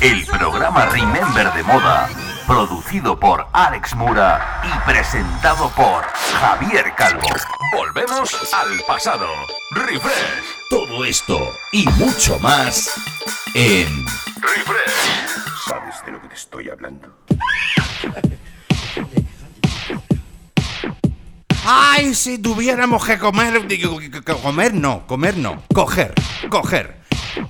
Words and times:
El 0.00 0.24
programa 0.26 0.86
Remember 0.86 1.52
de 1.52 1.62
Moda, 1.64 2.08
producido 2.46 3.18
por 3.18 3.46
Alex 3.52 3.94
Mura 3.96 4.62
y 4.64 4.88
presentado 4.88 5.68
por 5.70 6.04
Javier 6.40 6.94
Calvo. 6.96 7.26
Volvemos 7.76 8.32
al 8.52 8.80
pasado. 8.86 9.26
Refresh. 9.72 10.44
Todo 10.70 11.04
esto 11.04 11.38
y 11.72 11.86
mucho 11.90 12.38
más 12.38 12.92
en 13.54 14.06
Refresh. 14.40 15.66
¿Sabes 15.66 16.04
de 16.06 16.12
lo 16.12 16.22
que 16.22 16.28
te 16.28 16.34
estoy 16.34 16.68
hablando? 16.68 17.08
Ay, 21.64 22.14
si 22.14 22.38
tuviéramos 22.38 23.04
que 23.04 23.18
comer. 23.18 23.66
comer 24.42 24.74
no, 24.74 25.06
comer 25.06 25.36
no. 25.36 25.62
Coger, 25.74 26.14
coger. 26.48 27.02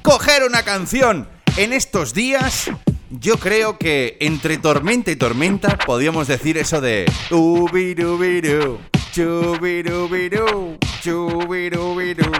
Coger 0.02 0.44
una 0.44 0.62
canción 0.62 1.28
en 1.58 1.72
estos 1.72 2.14
días. 2.14 2.70
Yo 3.10 3.36
creo 3.38 3.78
que 3.78 4.16
entre 4.20 4.58
tormenta 4.58 5.10
y 5.10 5.16
tormenta 5.16 5.76
podríamos 5.76 6.28
decir 6.28 6.56
eso 6.56 6.80
de. 6.80 7.10
Ubirubiru, 7.30 8.78
chubirubiru, 9.12 10.78
chubirubiru. 11.02 12.32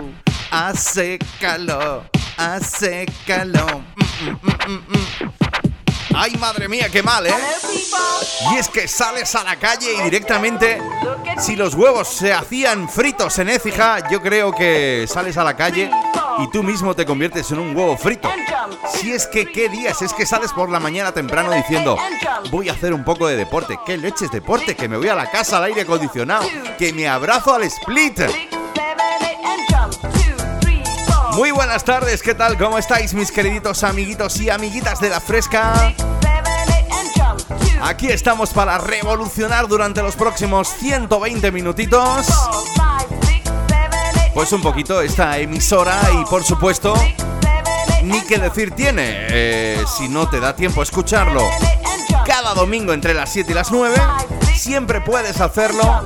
Hace 0.51 1.19
calor, 1.41 2.09
hace 2.37 3.07
calor. 3.27 3.83
Mm, 3.97 4.31
mm, 4.31 4.39
mm, 4.43 4.73
mm, 4.73 4.97
mm. 5.25 5.58
Ay, 6.15 6.37
madre 6.39 6.69
mía, 6.69 6.89
qué 6.91 7.03
mal, 7.03 7.27
¿eh? 7.27 7.35
Y 8.53 8.57
es 8.57 8.69
que 8.69 8.89
sales 8.89 9.35
a 9.35 9.45
la 9.45 9.57
calle 9.57 9.95
y 9.95 10.03
directamente, 10.03 10.81
si 11.39 11.57
los 11.57 11.75
huevos 11.75 12.09
se 12.09 12.33
hacían 12.33 12.89
fritos 12.89 13.39
en 13.39 13.49
Écija, 13.51 14.09
yo 14.11 14.21
creo 14.21 14.53
que 14.53 15.07
sales 15.09 15.37
a 15.37 15.45
la 15.45 15.57
calle 15.57 15.91
y 16.39 16.51
tú 16.51 16.63
mismo 16.63 16.95
te 16.95 17.05
conviertes 17.05 17.51
en 17.51 17.59
un 17.59 17.77
huevo 17.77 17.97
frito. 17.97 18.31
Si 18.93 19.13
es 19.13 19.27
que, 19.27 19.47
¿qué 19.47 19.69
días? 19.69 20.01
Es 20.03 20.13
que 20.13 20.25
sales 20.27 20.53
por 20.53 20.71
la 20.71 20.81
mañana 20.81 21.13
temprano 21.13 21.53
diciendo, 21.53 21.97
voy 22.51 22.69
a 22.69 22.73
hacer 22.73 22.93
un 22.93 23.05
poco 23.05 23.27
de 23.27 23.37
deporte. 23.37 23.79
¿Qué 23.85 23.97
leches 23.97 24.31
deporte? 24.31 24.75
Que 24.75 24.89
me 24.89 24.97
voy 24.97 25.09
a 25.09 25.15
la 25.15 25.31
casa 25.31 25.59
al 25.59 25.65
aire 25.65 25.83
acondicionado. 25.83 26.47
Que 26.79 26.93
me 26.93 27.09
abrazo 27.09 27.55
al 27.55 27.65
split. 27.65 28.21
Muy 31.39 31.53
buenas 31.53 31.85
tardes, 31.85 32.21
¿qué 32.21 32.35
tal? 32.35 32.59
¿Cómo 32.59 32.79
estáis 32.79 33.15
mis 33.15 33.31
queriditos 33.31 33.85
amiguitos 33.85 34.41
y 34.41 34.51
amiguitas 34.51 35.01
de 35.01 35.09
la 35.09 35.21
fresca? 35.21 35.95
Aquí 37.81 38.09
estamos 38.09 38.53
para 38.53 38.77
revolucionar 38.79 39.69
durante 39.69 40.03
los 40.03 40.17
próximos 40.17 40.69
120 40.81 41.53
minutitos. 41.53 42.27
Pues 44.35 44.51
un 44.51 44.63
poquito 44.63 45.01
esta 45.01 45.39
emisora 45.39 46.01
y 46.21 46.25
por 46.25 46.43
supuesto, 46.43 46.95
ni 48.03 48.21
que 48.23 48.39
decir 48.39 48.73
tiene, 48.73 49.29
eh, 49.31 49.85
si 49.97 50.09
no 50.09 50.29
te 50.29 50.41
da 50.41 50.57
tiempo 50.57 50.81
a 50.81 50.83
escucharlo 50.83 51.49
cada 52.27 52.53
domingo 52.55 52.93
entre 52.93 53.15
las 53.15 53.33
7 53.33 53.53
y 53.53 53.55
las 53.55 53.71
9, 53.71 53.97
siempre 54.57 55.01
puedes 55.03 55.41
hacerlo 55.41 56.03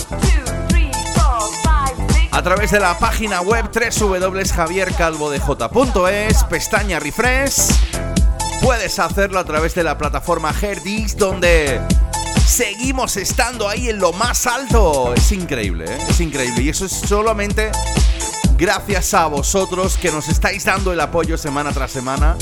a 2.32 2.42
través 2.42 2.70
de 2.70 2.80
la 2.80 2.98
página 2.98 3.42
web 3.42 3.70
www.javiercalvodej.es, 3.70 6.44
pestaña 6.44 6.98
refresh. 6.98 7.68
Puedes 8.62 8.98
hacerlo 8.98 9.38
a 9.38 9.44
través 9.44 9.74
de 9.74 9.84
la 9.84 9.98
plataforma 9.98 10.54
Herdix, 10.58 11.14
donde 11.16 11.82
seguimos 12.46 13.18
estando 13.18 13.68
ahí 13.68 13.90
en 13.90 13.98
lo 13.98 14.14
más 14.14 14.46
alto. 14.46 15.12
Es 15.14 15.30
increíble, 15.32 15.84
¿eh? 15.86 15.98
es 16.08 16.20
increíble. 16.20 16.62
Y 16.62 16.70
eso 16.70 16.86
es 16.86 16.92
solamente 16.92 17.70
gracias 18.56 19.12
a 19.12 19.26
vosotros 19.26 19.98
que 19.98 20.10
nos 20.10 20.28
estáis 20.28 20.64
dando 20.64 20.90
el 20.92 21.00
apoyo 21.00 21.36
semana 21.36 21.72
tras 21.72 21.90
semana 21.90 22.38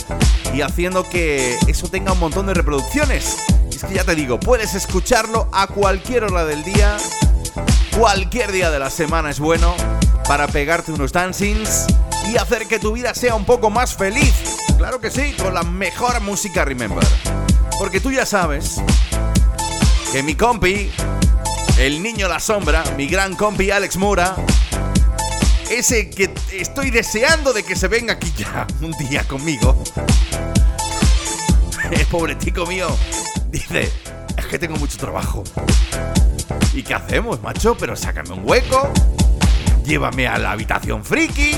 y 0.55 0.61
haciendo 0.61 1.03
que 1.03 1.59
eso 1.67 1.89
tenga 1.89 2.13
un 2.13 2.21
montón 2.21 2.47
de 2.47 2.55
reproducciones. 2.55 3.39
Es 3.71 3.83
que 3.85 3.95
ya 3.95 4.05
te 4.05 4.15
digo, 4.15 4.39
puedes 4.39 4.75
escucharlo 4.75 5.49
a 5.53 5.67
cualquier 5.67 6.25
hora 6.25 6.45
del 6.45 6.63
día, 6.63 6.99
cualquier 7.97 8.53
día 8.53 8.71
de 8.71 8.79
la 8.79 8.91
semana 8.91 9.31
es 9.31 9.41
bueno 9.41 9.75
para 10.27 10.47
pegarte 10.49 10.93
unos 10.93 11.13
dancings 11.13 11.87
y 12.29 12.37
hacer 12.37 12.67
que 12.67 12.79
tu 12.79 12.93
vida 12.93 13.15
sea 13.15 13.35
un 13.35 13.45
poco 13.45 13.71
más 13.71 13.95
feliz. 13.95 14.35
Claro 14.77 15.01
que 15.01 15.11
sí, 15.11 15.35
con 15.41 15.55
la 15.55 15.63
mejor 15.63 16.21
música 16.21 16.65
Remember. 16.65 17.07
Porque 17.79 18.01
tú 18.01 18.11
ya 18.11 18.27
sabes 18.27 18.81
que 20.13 20.23
mi 20.23 20.35
compi, 20.35 20.91
el 21.79 22.03
niño 22.03 22.29
la 22.29 22.41
sombra, 22.41 22.85
mi 22.97 23.07
gran 23.07 23.37
compi 23.37 23.71
Alex 23.71 23.97
Mura, 23.97 24.37
ese 25.71 26.11
que 26.11 26.33
estoy 26.53 26.91
deseando 26.91 27.53
de 27.53 27.63
que 27.63 27.77
se 27.77 27.89
venga 27.89 28.15
aquí 28.15 28.33
ya 28.37 28.67
un 28.81 28.93
día 28.93 29.25
conmigo. 29.25 29.83
El 31.91 32.07
pobretico 32.07 32.67
mío 32.67 32.89
dice, 33.51 33.91
es 34.37 34.47
que 34.47 34.59
tengo 34.59 34.77
mucho 34.77 34.99
trabajo. 34.99 35.43
¿Y 36.73 36.83
qué 36.83 36.95
hacemos, 36.95 37.43
macho? 37.43 37.77
Pero 37.79 37.97
sácame 37.97 38.33
un 38.33 38.49
hueco, 38.49 38.93
llévame 39.85 40.29
a 40.29 40.39
la 40.39 40.53
habitación 40.53 41.05
friki, 41.05 41.53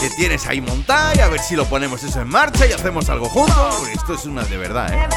que 0.00 0.10
tienes 0.16 0.46
ahí 0.46 0.60
montada 0.60 1.14
y 1.14 1.20
a 1.20 1.28
ver 1.28 1.40
si 1.40 1.56
lo 1.56 1.64
ponemos 1.66 2.02
eso 2.02 2.20
en 2.20 2.28
marcha 2.28 2.66
y 2.66 2.72
hacemos 2.72 3.08
algo 3.08 3.28
juntos. 3.28 3.76
Porque 3.78 3.92
esto 3.92 4.14
es 4.14 4.24
una 4.26 4.44
de 4.44 4.56
verdad, 4.56 4.92
¿eh? 4.92 5.08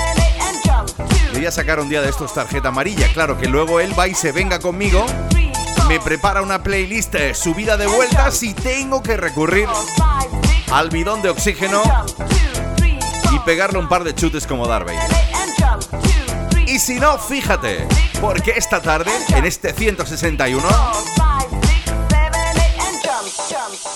Le 1.31 1.39
voy 1.39 1.47
a 1.47 1.51
sacar 1.51 1.79
un 1.79 1.89
día 1.89 2.01
de 2.01 2.09
estos 2.09 2.33
tarjeta 2.33 2.69
amarilla. 2.69 3.11
Claro 3.13 3.37
que 3.37 3.47
luego 3.47 3.79
él 3.79 3.97
va 3.97 4.07
y 4.07 4.13
se 4.13 4.31
venga 4.31 4.59
conmigo, 4.59 5.05
me 5.87 5.99
prepara 5.99 6.41
una 6.41 6.63
playlist 6.63 7.15
eh, 7.15 7.33
subida 7.33 7.77
de 7.77 7.87
vueltas 7.87 8.41
y 8.43 8.53
tengo 8.53 9.03
que 9.03 9.17
recurrir 9.17 9.67
al 10.71 10.89
bidón 10.89 11.21
de 11.21 11.29
oxígeno 11.29 11.83
y 13.31 13.39
pegarle 13.39 13.79
un 13.79 13.87
par 13.87 14.03
de 14.03 14.15
chutes 14.15 14.47
como 14.47 14.67
Vader. 14.67 15.14
Y 16.75 16.79
si 16.79 16.99
no, 16.99 17.17
fíjate, 17.17 17.87
porque 18.19 18.51
esta 18.57 18.81
tarde, 18.81 19.09
en 19.29 19.45
este 19.45 19.71
161, 19.71 20.61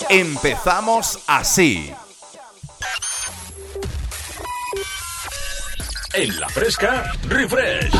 empezamos 0.08 1.20
así. 1.28 1.94
En 6.14 6.40
la 6.40 6.48
fresca, 6.48 7.12
refresh. 7.28 7.92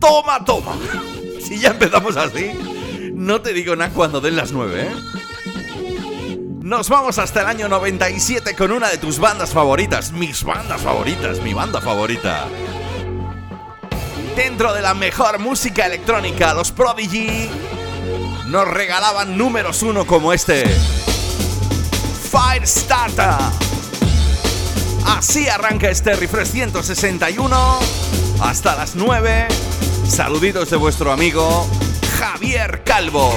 Toma, 0.00 0.44
toma. 0.44 0.76
Si 1.40 1.60
ya 1.60 1.68
empezamos 1.68 2.16
así, 2.16 2.50
no 3.14 3.40
te 3.42 3.52
digo 3.52 3.76
nada 3.76 3.94
cuando 3.94 4.20
den 4.20 4.34
las 4.34 4.50
9, 4.50 4.88
¿eh? 4.90 5.23
Nos 6.64 6.88
vamos 6.88 7.18
hasta 7.18 7.42
el 7.42 7.46
año 7.46 7.68
97 7.68 8.56
con 8.56 8.72
una 8.72 8.88
de 8.88 8.96
tus 8.96 9.18
bandas 9.18 9.52
favoritas, 9.52 10.12
mis 10.12 10.44
bandas 10.44 10.80
favoritas, 10.80 11.40
mi 11.40 11.52
banda 11.52 11.82
favorita. 11.82 12.48
Dentro 14.34 14.72
de 14.72 14.80
la 14.80 14.94
mejor 14.94 15.38
música 15.40 15.84
electrónica, 15.84 16.54
los 16.54 16.72
Prodigy 16.72 17.50
nos 18.46 18.66
regalaban 18.66 19.36
números 19.36 19.82
uno 19.82 20.06
como 20.06 20.32
este. 20.32 20.64
Firestarter. 22.32 23.34
Así 25.04 25.46
arranca 25.46 25.90
este 25.90 26.14
refresh 26.16 26.48
161 26.48 27.78
hasta 28.40 28.74
las 28.74 28.96
9. 28.96 29.48
Saluditos 30.08 30.70
de 30.70 30.78
vuestro 30.78 31.12
amigo 31.12 31.68
Javier 32.18 32.82
Calvo. 32.84 33.34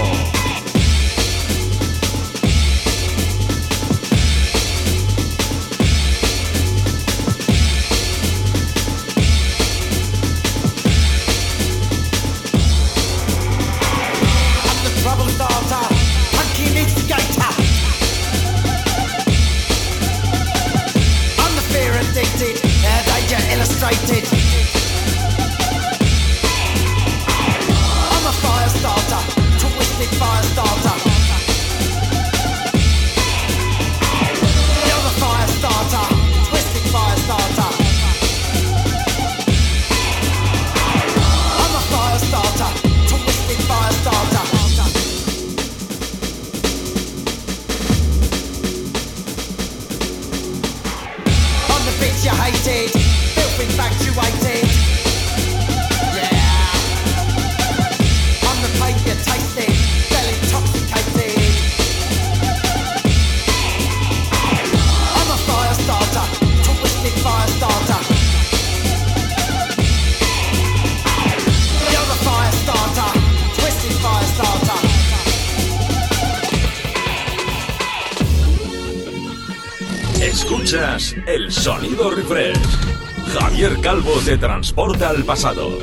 El 81.26 81.50
sonido 81.50 82.12
refresh. 82.12 82.58
Javier 83.40 83.80
Calvo 83.80 84.20
te 84.26 84.38
transporta 84.38 85.08
al 85.08 85.24
pasado. 85.24 85.80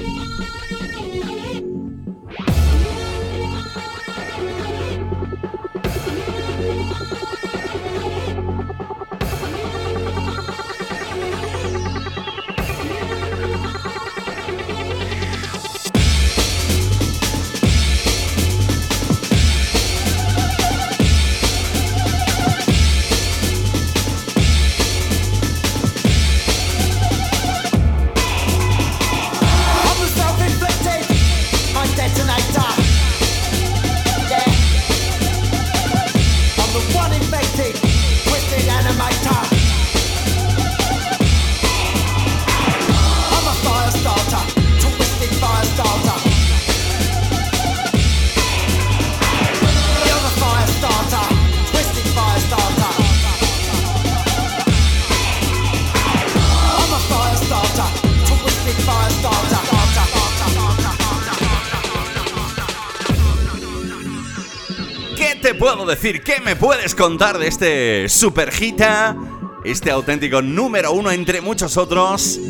Decir, 65.95 66.23
¿qué 66.23 66.41
me 66.41 66.57
puedes 66.57 66.95
contar 66.95 67.39
de 67.39 67.47
este 67.47 68.09
super 68.09 68.53
hita? 68.59 69.17
Este 69.65 69.93
auténtico 69.93 70.43
número 70.43 70.93
uno 70.93 71.13
entre 71.13 71.41
muchos 71.41 71.77
otros 71.77 72.41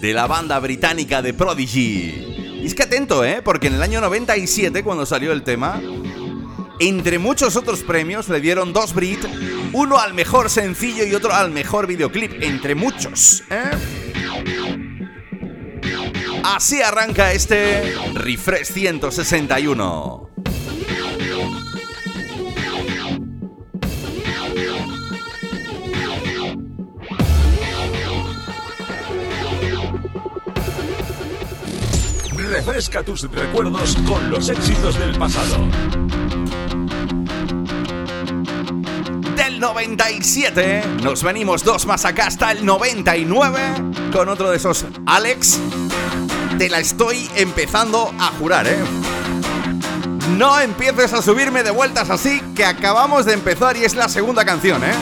de 0.00 0.12
la 0.12 0.26
banda 0.26 0.58
británica 0.58 1.22
de 1.22 1.32
Prodigy. 1.32 2.60
Y 2.60 2.66
es 2.66 2.74
que 2.74 2.82
atento, 2.82 3.24
¿eh? 3.24 3.40
Porque 3.42 3.68
en 3.68 3.74
el 3.74 3.82
año 3.82 4.02
97, 4.02 4.82
cuando 4.82 5.06
salió 5.06 5.32
el 5.32 5.42
tema, 5.42 5.80
entre 6.78 7.18
muchos 7.18 7.56
otros 7.56 7.82
premios 7.82 8.28
le 8.28 8.40
dieron 8.40 8.74
dos 8.74 8.92
Brit, 8.92 9.24
uno 9.72 9.98
al 9.98 10.12
mejor 10.12 10.50
sencillo 10.50 11.04
y 11.04 11.14
otro 11.14 11.32
al 11.32 11.50
mejor 11.50 11.86
videoclip, 11.86 12.42
entre 12.42 12.74
muchos, 12.74 13.42
¿eh? 13.50 13.70
Así 16.44 16.82
arranca 16.82 17.32
este 17.32 17.94
Refresh 18.14 18.66
161. 18.66 20.29
Tus 32.98 33.22
recuerdos 33.30 33.96
con 34.06 34.30
los 34.30 34.48
éxitos 34.48 34.98
del 34.98 35.16
pasado. 35.16 35.58
Del 39.36 39.60
97 39.60 40.82
nos 41.02 41.22
venimos 41.22 41.62
dos 41.62 41.86
más 41.86 42.04
acá 42.04 42.26
hasta 42.26 42.50
el 42.50 42.66
99 42.66 43.60
con 44.12 44.28
otro 44.28 44.50
de 44.50 44.56
esos 44.56 44.84
Alex. 45.06 45.60
Te 46.58 46.68
la 46.68 46.80
estoy 46.80 47.30
empezando 47.36 48.12
a 48.18 48.26
jurar, 48.38 48.66
¿eh? 48.66 48.76
No 50.36 50.58
empieces 50.58 51.12
a 51.12 51.22
subirme 51.22 51.62
de 51.62 51.70
vueltas 51.70 52.10
así 52.10 52.40
que 52.56 52.64
acabamos 52.64 53.24
de 53.24 53.34
empezar 53.34 53.76
y 53.76 53.84
es 53.84 53.94
la 53.94 54.08
segunda 54.08 54.44
canción, 54.44 54.82
¿eh? 54.82 54.94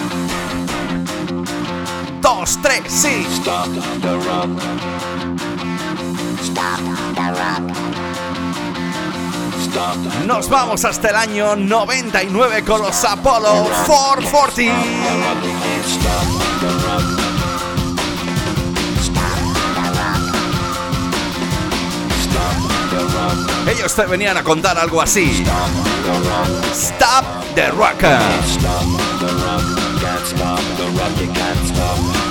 Dos, 2.20 2.58
tres, 2.62 2.82
sí. 2.86 3.26
Stop 3.36 3.66
Nos 10.26 10.48
vamos 10.48 10.84
hasta 10.84 11.08
el 11.08 11.16
año 11.16 11.56
99 11.56 12.64
con 12.64 12.82
los 12.82 13.04
Apollo 13.04 13.64
440. 13.86 14.74
Ellos 23.70 23.94
te 23.94 24.06
venían 24.06 24.36
a 24.36 24.42
contar 24.42 24.78
algo 24.78 25.00
así. 25.00 25.44
Stop 26.72 27.24
the 27.54 27.70
rock. 27.70 28.02
Stop 28.02 28.24
the 29.20 29.26
rock. 29.26 29.62
Stop 30.26 30.60
the 30.76 30.84
rock. 31.76 32.27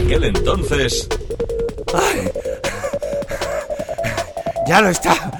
Aquel 0.00 0.24
entonces. 0.24 1.08
Ya 4.66 4.80
lo 4.80 4.88
está. 4.88 5.30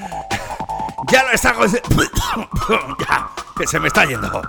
Ya 1.11 1.23
lo 1.25 1.33
está. 1.33 1.55
ya, 3.09 3.31
que 3.59 3.67
se 3.67 3.81
me 3.81 3.88
está 3.88 4.05
yendo. 4.05 4.43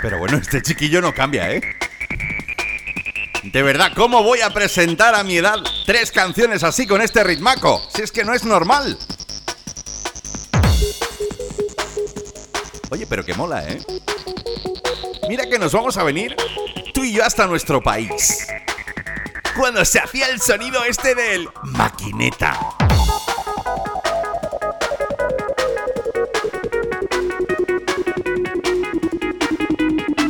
Pero 0.00 0.18
bueno, 0.18 0.38
este 0.38 0.62
chiquillo 0.62 1.00
no 1.00 1.14
cambia, 1.14 1.50
¿eh? 1.50 1.62
De 3.44 3.62
verdad, 3.62 3.92
¿cómo 3.94 4.22
voy 4.22 4.40
a 4.40 4.50
presentar 4.50 5.14
a 5.14 5.22
mi 5.22 5.36
edad 5.36 5.58
tres 5.86 6.10
canciones 6.10 6.64
así 6.64 6.86
con 6.86 7.00
este 7.02 7.22
ritmaco? 7.22 7.80
Si 7.94 8.02
es 8.02 8.10
que 8.10 8.24
no 8.24 8.34
es 8.34 8.44
normal. 8.44 8.98
Oye, 12.90 13.06
pero 13.06 13.24
que 13.24 13.34
mola, 13.34 13.64
¿eh? 13.68 13.78
Mira 15.28 15.46
que 15.48 15.58
nos 15.58 15.72
vamos 15.72 15.96
a 15.96 16.02
venir 16.02 16.36
hasta 17.22 17.46
nuestro 17.46 17.82
país. 17.82 18.46
Cuando 19.56 19.84
se 19.84 20.00
hacía 20.00 20.28
el 20.28 20.40
sonido 20.40 20.84
este 20.84 21.14
del 21.14 21.48
maquineta. 21.62 22.58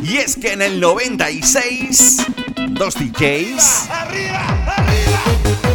Y 0.03 0.17
es 0.17 0.35
que 0.35 0.51
en 0.53 0.61
el 0.61 0.79
96, 0.79 2.25
dos 2.71 2.95
DJs 2.95 3.89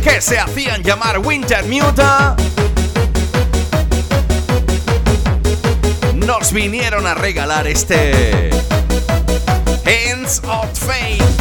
que 0.02 0.20
se 0.20 0.38
hacían 0.38 0.82
llamar 0.82 1.18
Winter 1.18 1.64
Muta 1.64 2.36
nos 6.14 6.52
vinieron 6.52 7.06
a 7.06 7.14
regalar 7.14 7.66
este 7.66 8.50
Hands 10.30 10.44
of 10.44 10.78
Fame. 10.78 11.39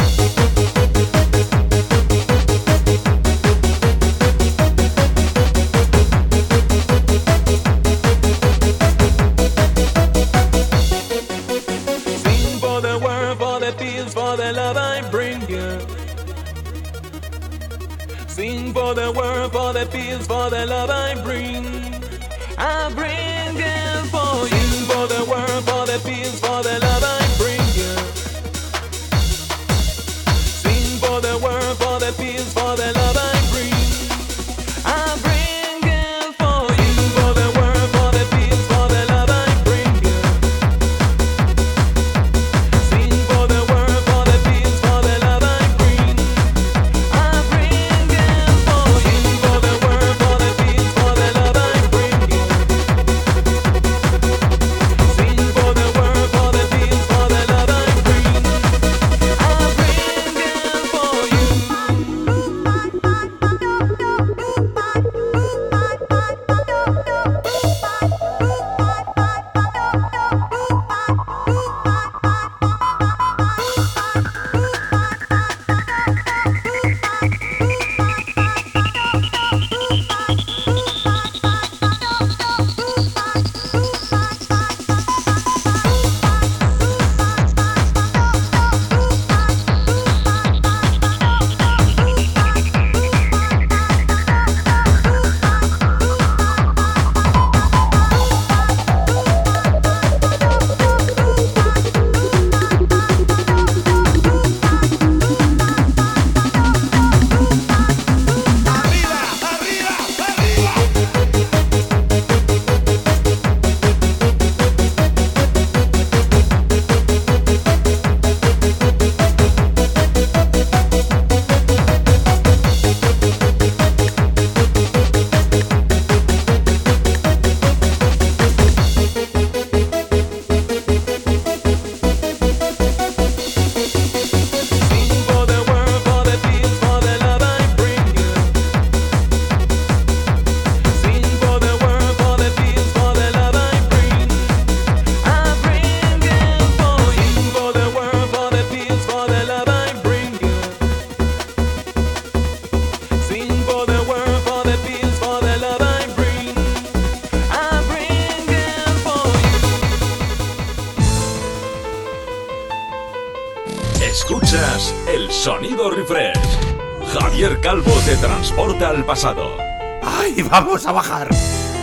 Vamos 170.50 170.86
a 170.86 170.92
bajar! 170.92 171.28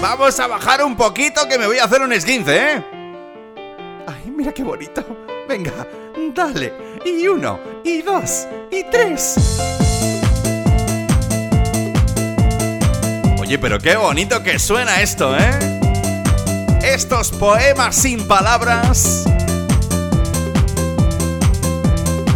Vamos 0.01 0.39
a 0.39 0.47
bajar 0.47 0.83
un 0.83 0.95
poquito 0.95 1.47
que 1.47 1.57
me 1.57 1.65
voy 1.65 1.79
a 1.79 1.86
hacer 1.86 2.01
un 2.01 2.13
esguince, 2.13 2.74
¿eh? 2.74 2.83
¡Ay, 4.07 4.29
mira 4.29 4.51
qué 4.51 4.63
bonito! 4.63 5.03
Venga, 5.47 5.88
dale. 6.36 7.00
Y 7.05 7.27
uno, 7.27 7.59
y 7.83 8.01
dos, 8.01 8.47
y 8.69 8.83
tres. 8.91 9.36
Oye, 13.39 13.57
pero 13.57 13.79
qué 13.79 13.95
bonito 13.95 14.43
que 14.43 14.59
suena 14.59 15.01
esto, 15.01 15.36
¿eh? 15.38 15.79
Estos 16.83 17.31
poemas 17.31 17.95
sin 17.95 18.27
palabras 18.27 19.24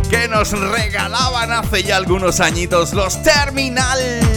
que 0.09 0.27
nos 0.27 0.51
regalaban 0.51 1.51
hace 1.51 1.83
ya 1.83 1.97
algunos 1.97 2.39
añitos 2.39 2.93
los 2.93 3.21
Terminal. 3.23 4.30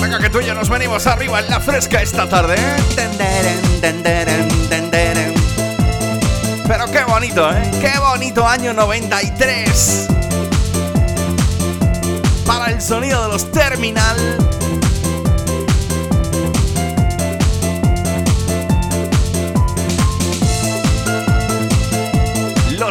Venga, 0.00 0.18
que 0.18 0.30
tú 0.30 0.40
y 0.40 0.46
yo 0.46 0.54
nos 0.54 0.70
venimos 0.70 1.06
arriba 1.06 1.40
en 1.40 1.50
la 1.50 1.60
fresca 1.60 2.00
esta 2.00 2.26
tarde. 2.26 2.54
¿eh? 2.54 2.76
Pero 6.66 6.90
qué 6.90 7.04
bonito, 7.04 7.52
¿eh? 7.52 7.70
Qué 7.82 7.98
bonito 7.98 8.48
año 8.48 8.72
93. 8.72 10.06
Para 12.46 12.72
el 12.72 12.80
sonido 12.80 13.24
de 13.24 13.28
los 13.28 13.52
Terminal. 13.52 14.55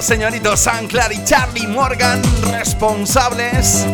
Los 0.06 0.10
señoritos 0.12 0.60
Sanclar 0.60 1.12
y 1.14 1.24
Charlie 1.24 1.66
Morgan, 1.66 2.22
responsables 2.52 3.88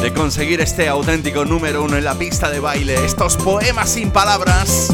de 0.00 0.12
conseguir 0.12 0.60
este 0.60 0.88
auténtico 0.88 1.44
número 1.44 1.82
uno 1.82 1.96
en 1.96 2.04
la 2.04 2.14
pista 2.14 2.48
de 2.50 2.60
baile. 2.60 2.94
Estos 3.04 3.36
poemas 3.36 3.90
sin 3.90 4.12
palabras. 4.12 4.92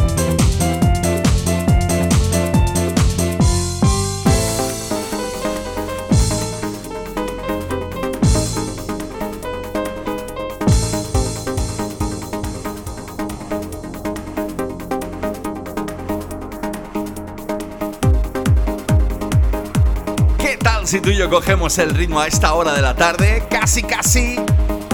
Cogemos 21.29 21.77
el 21.79 21.91
ritmo 21.91 22.21
a 22.21 22.27
esta 22.27 22.55
hora 22.55 22.73
de 22.73 22.81
la 22.81 22.95
tarde? 22.95 23.45
Casi, 23.51 23.83
casi. 23.83 24.37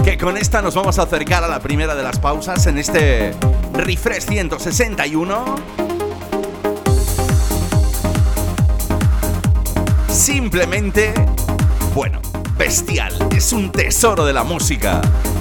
Que 0.03 0.17
con 0.17 0.35
esta 0.35 0.61
nos 0.61 0.75
vamos 0.75 0.99
a 0.99 1.03
acercar 1.03 1.43
a 1.43 1.47
la 1.47 1.59
primera 1.59 1.95
de 1.95 2.03
las 2.03 2.19
pausas 2.19 2.65
en 2.67 2.77
este 2.77 3.33
Refresh 3.73 4.25
161. 4.25 5.55
Simplemente, 10.09 11.13
bueno, 11.93 12.19
bestial. 12.57 13.13
Es 13.35 13.53
un 13.53 13.71
tesoro 13.71 14.25
de 14.25 14.33
la 14.33 14.43
música. 14.43 14.99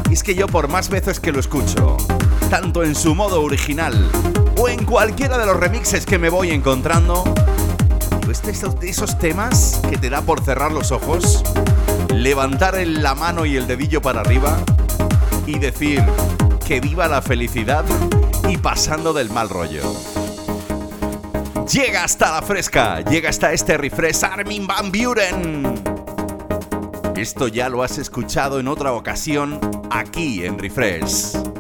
Y 0.09 0.12
es 0.12 0.22
que 0.22 0.35
yo 0.35 0.46
por 0.46 0.68
más 0.68 0.88
veces 0.88 1.18
que 1.18 1.33
lo 1.33 1.40
escucho, 1.40 1.96
tanto 2.49 2.85
en 2.85 2.94
su 2.94 3.14
modo 3.14 3.42
original 3.42 3.94
o 4.57 4.68
en 4.68 4.85
cualquiera 4.85 5.38
de 5.38 5.46
los 5.46 5.57
remixes 5.57 6.07
que 6.07 6.18
me 6.18 6.29
voy 6.29 6.51
encontrando, 6.51 7.25
de 8.46 8.52
esos, 8.90 9.18
temas 9.18 9.80
que 9.90 9.98
te 9.98 10.09
da 10.09 10.22
por 10.22 10.40
cerrar 10.40 10.70
los 10.70 10.92
ojos, 10.92 11.42
levantar 12.14 12.76
la 12.87 13.16
mano 13.16 13.44
y 13.44 13.56
el 13.56 13.66
dedillo 13.66 14.00
para 14.00 14.20
arriba 14.20 14.56
y 15.46 15.59
decir 15.59 16.00
que 16.64 16.80
viva 16.80 17.09
la 17.09 17.22
felicidad 17.22 17.85
y 18.48 18.56
pasando 18.56 19.12
del 19.12 19.30
mal 19.30 19.48
rollo. 19.48 19.82
Llega 21.72 22.04
hasta 22.04 22.30
la 22.35 22.42
fresca, 22.42 23.00
llega 23.00 23.30
hasta 23.30 23.52
este 23.52 23.76
refresh 23.78 24.24
Armin 24.24 24.64
Van 24.64 24.92
Buren. 24.92 25.82
Esto 27.16 27.48
ya 27.48 27.68
lo 27.68 27.82
has 27.82 27.98
escuchado 27.98 28.61
en 28.61 28.68
otra 28.68 28.92
ocasión 28.92 29.59
aquí 29.90 30.44
en 30.44 30.56
Refresh. 30.56 31.56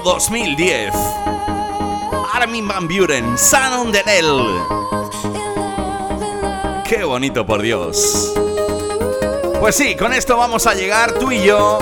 Año 0.00 0.04
2010. 0.04 0.94
Armin 2.32 2.66
Van 2.66 2.88
Buren, 2.88 3.36
San 3.36 3.72
on 3.72 3.92
the. 3.92 4.02
Qué 6.88 7.04
bonito, 7.04 7.44
por 7.44 7.60
Dios. 7.60 8.32
Pues 9.58 9.74
sí, 9.76 9.96
con 9.96 10.12
esto 10.12 10.36
vamos 10.36 10.66
a 10.66 10.74
llegar 10.74 11.12
tú 11.18 11.30
y 11.32 11.42
yo 11.42 11.78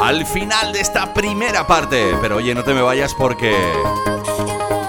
al 0.00 0.26
final 0.26 0.72
de 0.72 0.80
esta 0.80 1.14
primera 1.14 1.66
parte. 1.66 2.16
Pero 2.20 2.36
oye, 2.36 2.54
no 2.54 2.64
te 2.64 2.74
me 2.74 2.82
vayas 2.82 3.14
porque 3.14 3.56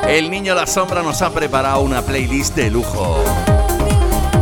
El 0.07 0.31
niño 0.31 0.55
La 0.55 0.65
Sombra 0.65 1.03
nos 1.03 1.21
ha 1.21 1.31
preparado 1.31 1.81
una 1.81 2.01
playlist 2.01 2.55
de 2.55 2.71
lujo. 2.71 3.23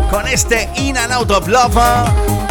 Con 0.10 0.28
este 0.28 0.70
In 0.76 0.98
and 0.98 1.12
Out 1.12 1.32
of 1.32 1.48
Love. 1.48 2.47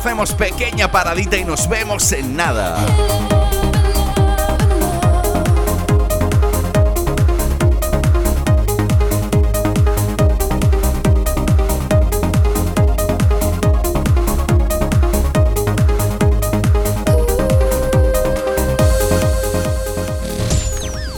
Hacemos 0.00 0.32
pequeña 0.32 0.90
paradita 0.90 1.36
y 1.36 1.44
nos 1.44 1.68
vemos 1.68 2.10
en 2.12 2.34
nada. 2.34 2.78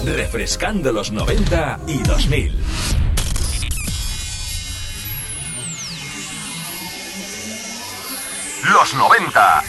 Refrescando 0.05 0.90
los 0.90 1.12
90 1.12 1.79
y 1.87 1.99
2000. 2.03 2.62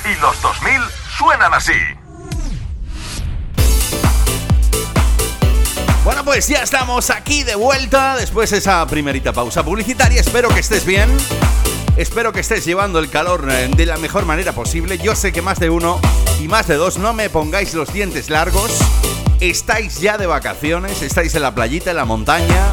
Y 0.05 0.19
los 0.19 0.41
2000 0.41 0.81
suenan 1.17 1.53
así. 1.53 1.73
Bueno, 6.03 6.25
pues 6.25 6.47
ya 6.49 6.61
estamos 6.61 7.09
aquí 7.09 7.43
de 7.43 7.55
vuelta 7.55 8.17
después 8.17 8.51
de 8.51 8.57
esa 8.57 8.85
primerita 8.87 9.31
pausa 9.31 9.63
publicitaria. 9.63 10.19
Espero 10.19 10.49
que 10.49 10.59
estés 10.59 10.85
bien. 10.85 11.09
Espero 11.95 12.33
que 12.33 12.41
estés 12.41 12.65
llevando 12.65 12.99
el 12.99 13.09
calor 13.09 13.47
eh, 13.49 13.69
de 13.73 13.85
la 13.85 13.97
mejor 13.97 14.25
manera 14.25 14.51
posible. 14.51 14.97
Yo 14.97 15.15
sé 15.15 15.31
que 15.31 15.41
más 15.41 15.59
de 15.59 15.69
uno 15.69 16.01
y 16.41 16.47
más 16.47 16.67
de 16.67 16.75
dos 16.75 16.97
no 16.97 17.13
me 17.13 17.29
pongáis 17.29 17.73
los 17.73 17.93
dientes 17.93 18.29
largos. 18.29 18.71
Estáis 19.39 20.01
ya 20.01 20.17
de 20.17 20.25
vacaciones, 20.25 21.01
estáis 21.01 21.35
en 21.35 21.41
la 21.41 21.55
playita, 21.55 21.91
en 21.91 21.97
la 21.97 22.05
montaña. 22.05 22.69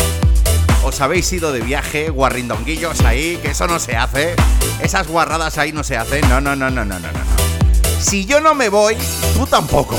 Os 0.82 1.00
habéis 1.00 1.30
ido 1.32 1.52
de 1.52 1.60
viaje, 1.60 2.08
guarrindonguillos 2.08 3.00
ahí, 3.02 3.38
que 3.42 3.50
eso 3.50 3.66
no 3.66 3.78
se 3.78 3.96
hace. 3.96 4.34
Esas 4.82 5.06
guarradas 5.06 5.58
ahí 5.58 5.72
no 5.72 5.84
se 5.84 5.96
hacen. 5.96 6.28
No, 6.28 6.40
no, 6.40 6.56
no, 6.56 6.70
no, 6.70 6.84
no, 6.84 6.98
no, 6.98 7.12
no. 7.12 7.20
Si 8.00 8.24
yo 8.24 8.40
no 8.40 8.54
me 8.54 8.70
voy, 8.70 8.96
tú 9.34 9.46
tampoco. 9.46 9.96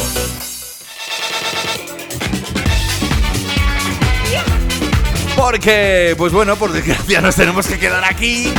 Porque, 5.36 6.16
pues 6.18 6.34
bueno, 6.34 6.56
por 6.56 6.72
desgracia 6.72 7.22
nos 7.22 7.36
tenemos 7.36 7.68
que 7.68 7.80
quedar 7.80 8.04
aquí 8.04 8.52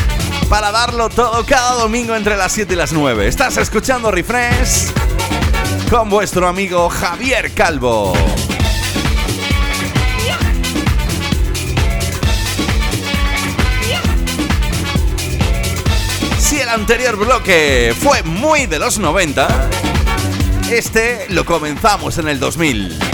para 0.49 0.71
darlo 0.71 1.09
todo 1.09 1.45
cada 1.47 1.73
domingo 1.75 2.15
entre 2.15 2.37
las 2.37 2.53
7 2.53 2.73
y 2.73 2.77
las 2.77 2.93
9. 2.93 3.27
Estás 3.27 3.57
escuchando 3.57 4.11
Refresh 4.11 4.93
con 5.91 6.09
vuestro 6.09 6.47
amigo 6.49 6.89
Javier 6.89 7.53
Calvo. 7.53 8.13
Anterior 16.73 17.17
bloque 17.17 17.95
fue 18.01 18.23
muy 18.23 18.65
de 18.67 18.79
los 18.79 18.99
90, 18.99 19.69
este 20.71 21.27
lo 21.29 21.45
comenzamos 21.45 22.17
en 22.17 22.29
el 22.29 22.41
2000. 22.41 23.12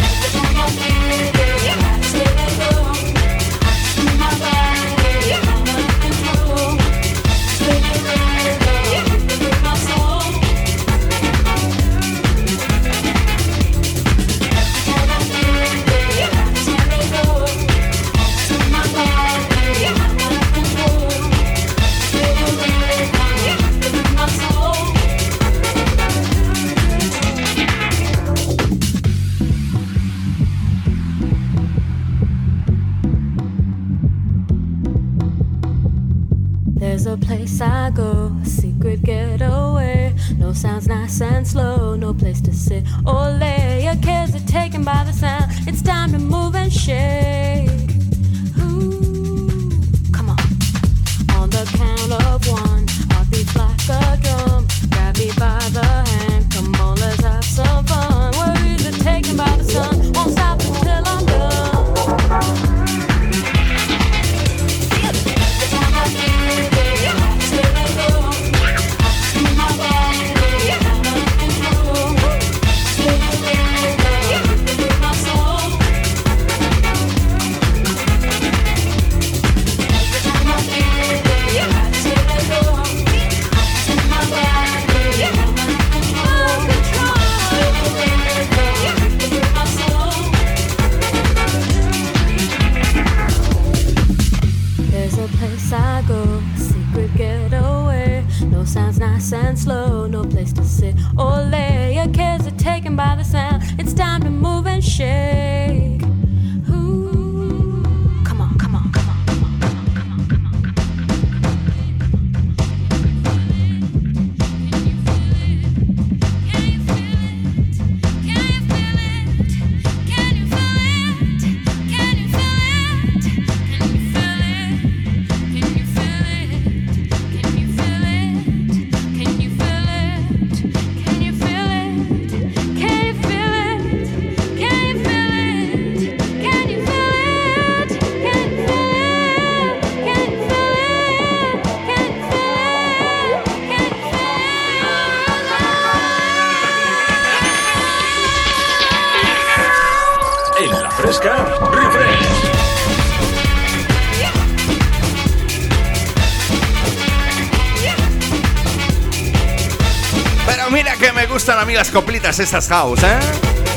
Las 161.79 161.93
coplitas 161.93 162.41
estas 162.41 162.67
house, 162.67 163.05
¿eh? 163.05 163.21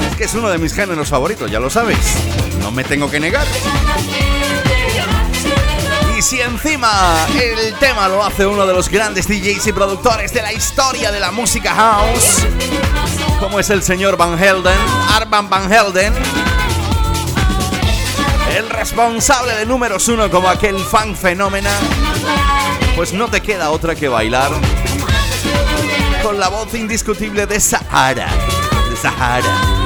Es 0.09 0.15
que 0.17 0.23
es 0.23 0.33
uno 0.33 0.49
de 0.49 0.57
mis 0.57 0.73
géneros 0.73 1.07
favoritos, 1.07 1.51
ya 1.51 1.59
lo 1.59 1.69
sabes. 1.69 1.99
No 2.59 2.71
me 2.71 2.83
tengo 2.83 3.11
que 3.11 3.19
negar. 3.19 3.45
Y 6.17 6.21
si 6.23 6.41
encima 6.41 7.27
el 7.39 7.75
tema 7.75 8.07
lo 8.07 8.25
hace 8.25 8.47
uno 8.47 8.65
de 8.65 8.73
los 8.73 8.89
grandes 8.89 9.27
DJs 9.27 9.67
y 9.67 9.71
productores 9.71 10.33
de 10.33 10.41
la 10.41 10.51
historia 10.51 11.11
de 11.11 11.19
la 11.19 11.29
música 11.29 11.75
house, 11.75 12.39
como 13.39 13.59
es 13.59 13.69
el 13.69 13.83
señor 13.83 14.17
Van 14.17 14.35
Helden, 14.35 14.79
Arban 15.13 15.47
Van 15.47 15.71
Helden, 15.71 16.11
el 18.57 18.67
responsable 18.67 19.53
de 19.57 19.67
números 19.67 20.07
uno 20.07 20.31
como 20.31 20.49
aquel 20.49 20.79
fan 20.79 21.15
fenómeno, 21.15 21.69
pues 22.95 23.13
no 23.13 23.27
te 23.27 23.41
queda 23.41 23.69
otra 23.69 23.93
que 23.93 24.07
bailar 24.07 24.51
con 26.21 26.39
la 26.39 26.49
voz 26.49 26.73
indiscutible 26.73 27.45
de 27.45 27.59
Sahara. 27.59 28.27
De 28.89 28.95
Sahara. 28.95 29.80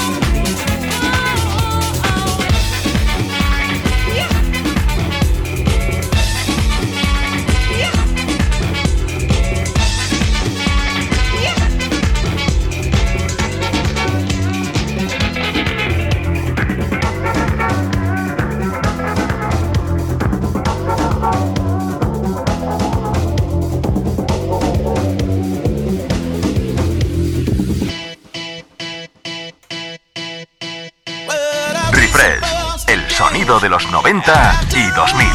Sonido 33.56 33.60
de 33.60 33.70
los 33.70 33.92
90 33.92 34.62
y 34.72 34.90
2000. 34.92 35.28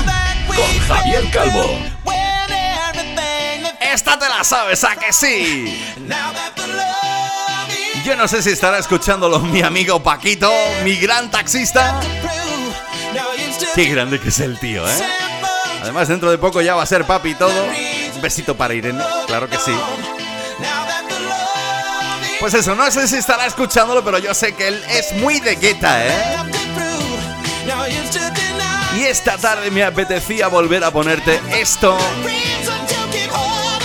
Con 0.47 0.79
Javier 0.89 1.31
Calvo. 1.31 1.79
Esta 3.81 4.19
te 4.19 4.29
la 4.29 4.45
sabes, 4.45 4.85
¿a 4.85 4.97
que 4.97 5.13
sí? 5.13 5.95
Yo 8.05 8.17
no 8.17 8.29
sé 8.29 8.43
si 8.43 8.51
estará 8.51 8.79
escuchándolo 8.79 9.41
mi 9.41 9.63
amigo 9.63 10.03
Paquito, 10.03 10.53
mi 10.85 10.97
gran 10.97 11.31
taxista. 11.31 12.01
Qué 13.75 13.85
grande 13.85 14.19
que 14.21 14.29
es 14.29 14.41
el 14.41 14.59
tío, 14.59 14.89
¿eh? 14.89 15.05
Además, 15.83 16.09
dentro 16.09 16.31
de 16.31 16.39
poco 16.39 16.61
ya 16.61 16.75
va 16.75 16.83
a 16.83 16.87
ser 16.87 17.05
papi 17.05 17.31
y 17.31 17.35
todo. 17.35 17.65
Un 18.15 18.23
besito 18.23 18.57
para 18.57 18.75
Irene, 18.75 19.03
claro 19.27 19.49
que 19.49 19.57
sí. 19.57 19.73
Pues 22.39 22.55
eso, 22.55 22.75
no 22.75 22.91
sé 22.91 23.07
si 23.07 23.17
estará 23.17 23.47
escuchándolo, 23.47 24.03
pero 24.03 24.19
yo 24.19 24.33
sé 24.35 24.55
que 24.55 24.69
él 24.69 24.85
es 24.89 25.13
muy 25.13 25.41
de 25.41 25.57
gueta, 25.57 26.07
¿eh? 26.07 26.40
Y 28.97 29.03
esta 29.05 29.39
tarde 29.39 29.71
me 29.71 29.85
apetecía 29.85 30.49
volver 30.49 30.83
a 30.85 30.91
ponerte 30.91 31.41
esto 31.53 31.97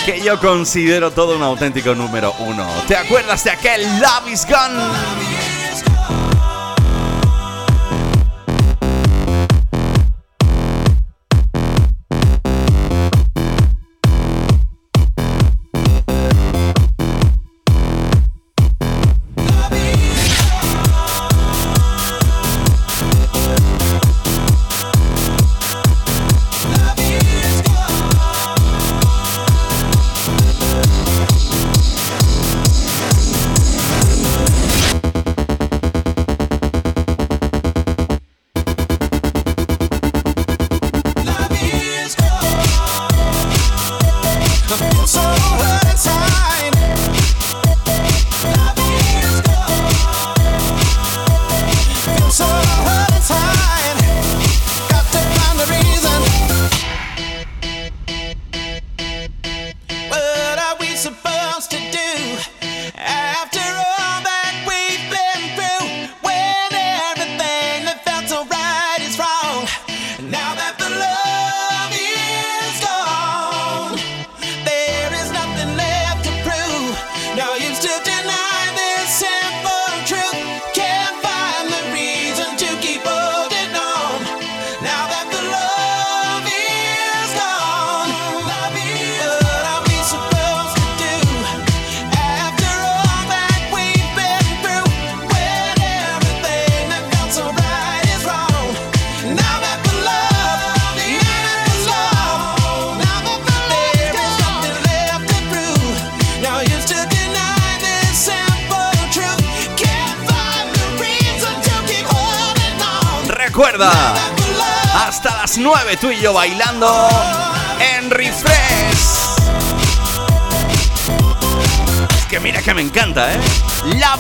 que 0.06 0.22
yo 0.22 0.40
considero 0.40 1.12
todo 1.12 1.36
un 1.36 1.44
auténtico 1.44 1.96
número 1.96 2.34
uno. 2.40 2.68
¿Te 2.88 2.96
acuerdas 2.96 3.44
de 3.44 3.52
aquel 3.52 3.82
Love 4.00 4.32
is 4.32 4.46
Gone? 4.46 5.55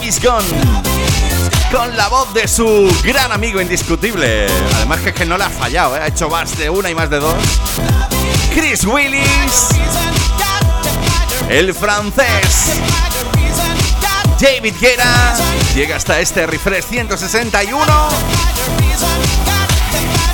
Gone. 0.05 0.45
Con 1.71 1.97
la 1.97 2.07
voz 2.09 2.31
de 2.31 2.47
su 2.47 2.95
gran 3.03 3.31
amigo 3.31 3.59
indiscutible. 3.59 4.45
Además 4.75 4.99
que, 4.99 5.09
es 5.09 5.15
que 5.15 5.25
no 5.25 5.35
le 5.35 5.45
ha 5.45 5.49
fallado, 5.49 5.95
¿eh? 5.95 5.99
Ha 5.99 6.07
hecho 6.07 6.29
más 6.29 6.55
de 6.59 6.69
una 6.69 6.91
y 6.91 6.95
más 6.95 7.09
de 7.09 7.19
dos. 7.19 7.35
Chris 8.53 8.85
Willis, 8.85 9.69
el 11.49 11.73
francés. 11.73 12.79
David 14.39 14.75
Guerra 14.79 15.33
llega 15.73 15.95
hasta 15.95 16.19
este 16.19 16.45
refresh 16.45 16.83
161 16.83 17.83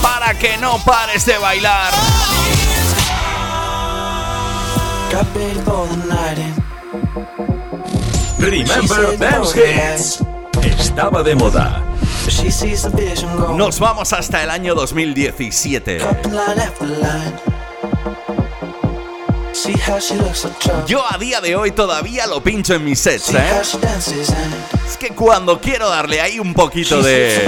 para 0.02 0.38
que 0.38 0.58
no 0.58 0.84
pares 0.84 1.26
de 1.26 1.38
bailar. 1.38 1.94
Got 5.12 6.61
Remember 8.42 9.18
Dance 9.20 9.56
Hits. 9.56 10.24
Estaba 10.64 11.22
de 11.22 11.36
moda. 11.36 11.84
She 12.28 12.50
sees 12.50 12.82
the 12.82 12.90
vision 12.90 13.30
go. 13.38 13.56
Nos 13.56 13.80
vamos 13.80 14.14
hasta 14.14 14.42
el 14.42 14.50
año 14.50 14.74
2017. 14.74 16.02
Up 16.04 16.26
line 16.26 16.60
after 16.60 16.88
line. 16.88 17.34
See 19.54 19.74
how 19.74 20.00
she 20.00 20.16
looks 20.16 20.44
like 20.44 20.58
trouble. 20.60 20.88
Yo 20.88 21.04
a 21.08 21.20
día 21.20 21.40
de 21.40 21.56
hoy 21.56 21.70
todavía 21.70 22.26
lo 22.26 22.42
pincho 22.42 22.74
en 22.74 22.84
mis 22.84 23.00
sets, 23.00 23.32
¿eh? 23.36 23.62
Es 24.88 24.98
que 24.98 25.10
cuando 25.10 25.62
quiero 25.62 25.88
darle 25.88 26.20
ahí 26.20 26.40
un 26.40 26.56
poquito 26.56 27.04
de... 27.04 27.48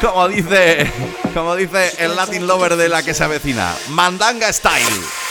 Como 0.00 0.26
dice, 0.28 0.90
como 1.34 1.54
dice 1.54 1.92
el 1.98 2.16
Latin 2.16 2.46
Lover 2.46 2.76
de 2.76 2.88
la 2.88 3.02
que 3.02 3.12
se 3.12 3.24
avecina, 3.24 3.74
Mandanga 3.90 4.50
Style. 4.52 5.21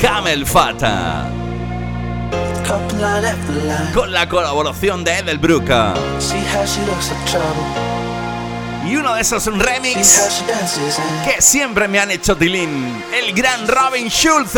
Camel 0.00 0.44
Fata. 0.46 1.28
Con 3.94 4.10
la 4.10 4.28
colaboración 4.28 5.04
de 5.04 5.18
Edelbrook. 5.18 5.70
Y 8.84 8.96
uno 8.96 9.14
de 9.14 9.20
esos 9.20 9.46
remix 9.46 10.42
que 11.24 11.40
siempre 11.40 11.86
me 11.86 12.00
han 12.00 12.10
hecho 12.10 12.36
tilín. 12.36 13.04
El 13.12 13.32
gran 13.32 13.68
Robin 13.68 14.08
Schulz. 14.08 14.54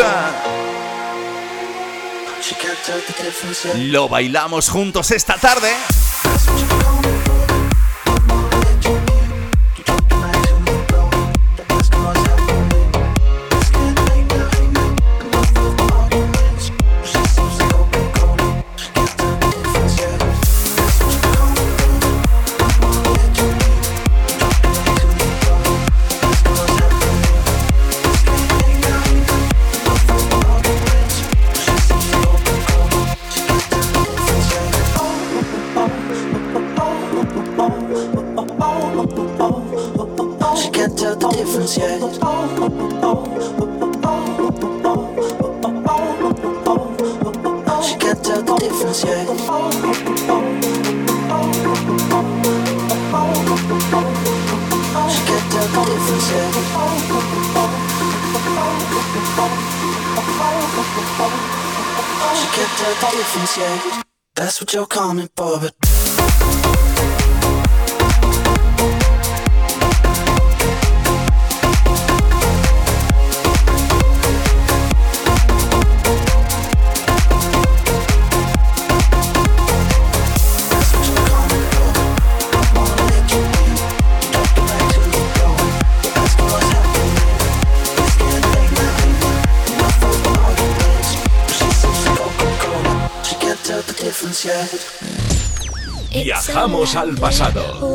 Lo 3.77 4.09
bailamos 4.09 4.71
juntos 4.71 5.11
esta 5.11 5.37
tarde. 5.37 5.73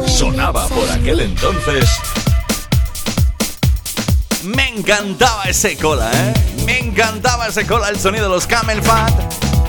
Sonaba 0.08 0.68
por 0.68 0.90
aquel 0.92 1.22
entonces. 1.22 1.90
Me 4.44 4.70
encantaba 4.70 5.44
ese 5.46 5.76
cola, 5.76 6.12
¿eh? 6.14 6.34
Me 6.66 6.80
encantaba 6.80 7.48
ese 7.48 7.66
cola, 7.66 7.90
el 7.90 8.00
sonido 8.00 8.26
de 8.26 8.30
los 8.30 8.46
Camel 8.46 8.82
Fat. 8.84 9.12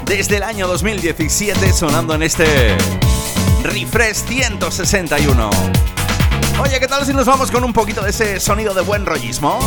Desde 0.05 0.37
el 0.37 0.43
año 0.43 0.69
2017 0.69 1.73
sonando 1.73 2.15
en 2.15 2.23
este 2.23 2.77
Refresh 3.63 4.27
161. 4.27 5.51
Oye, 6.61 6.79
¿qué 6.79 6.87
tal 6.87 7.07
si 7.07 7.15
nos 7.15 7.27
vamos 7.27 7.51
con 7.51 7.65
un 7.65 7.73
poquito 7.73 8.03
de 8.03 8.11
ese 8.11 8.39
sonido 8.39 8.75
de 8.75 8.83
buen 8.83 9.07
rollismo? 9.07 9.59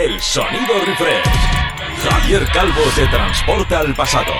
El 0.00 0.20
sonido 0.22 0.80
refresh. 0.86 1.24
Javier 2.02 2.46
Calvo 2.52 2.80
te 2.94 3.06
transporta 3.08 3.80
al 3.80 3.94
pasado. 3.94 4.32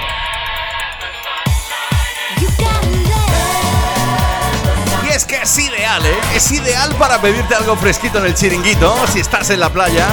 Y 5.04 5.08
es 5.08 5.26
que 5.26 5.36
es 5.36 5.58
ideal, 5.58 6.04
¿eh? 6.06 6.18
Es 6.34 6.50
ideal 6.50 6.94
para 6.94 7.20
pedirte 7.20 7.54
algo 7.54 7.76
fresquito 7.76 8.18
en 8.18 8.26
el 8.26 8.34
chiringuito, 8.34 9.06
si 9.12 9.20
estás 9.20 9.50
en 9.50 9.60
la 9.60 9.68
playa, 9.68 10.06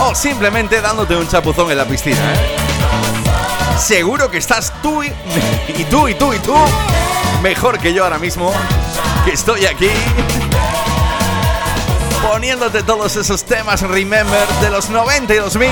o 0.00 0.14
simplemente 0.14 0.82
dándote 0.82 1.16
un 1.16 1.26
chapuzón 1.26 1.70
en 1.70 1.78
la 1.78 1.86
piscina, 1.86 2.34
¿eh? 2.34 2.56
Seguro 3.78 4.30
que 4.30 4.36
estás 4.36 4.72
tú 4.82 5.02
y, 5.02 5.06
y 5.78 5.84
tú 5.84 6.08
y 6.08 6.14
tú 6.14 6.34
y 6.34 6.38
tú 6.40 6.54
mejor 7.42 7.78
que 7.78 7.94
yo 7.94 8.04
ahora 8.04 8.18
mismo, 8.18 8.52
que 9.24 9.32
estoy 9.32 9.64
aquí 9.64 9.88
poniéndote 12.22 12.82
todos 12.82 13.16
esos 13.16 13.44
temas 13.44 13.82
Remember 13.82 14.46
de 14.60 14.70
los 14.70 14.90
90 14.90 15.34
y 15.34 15.38
2000, 15.38 15.70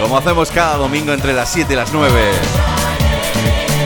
como 0.00 0.18
hacemos 0.18 0.50
cada 0.50 0.76
domingo 0.76 1.12
entre 1.12 1.32
las 1.32 1.50
7 1.50 1.72
y 1.72 1.76
las 1.76 1.92
9. 1.92 2.32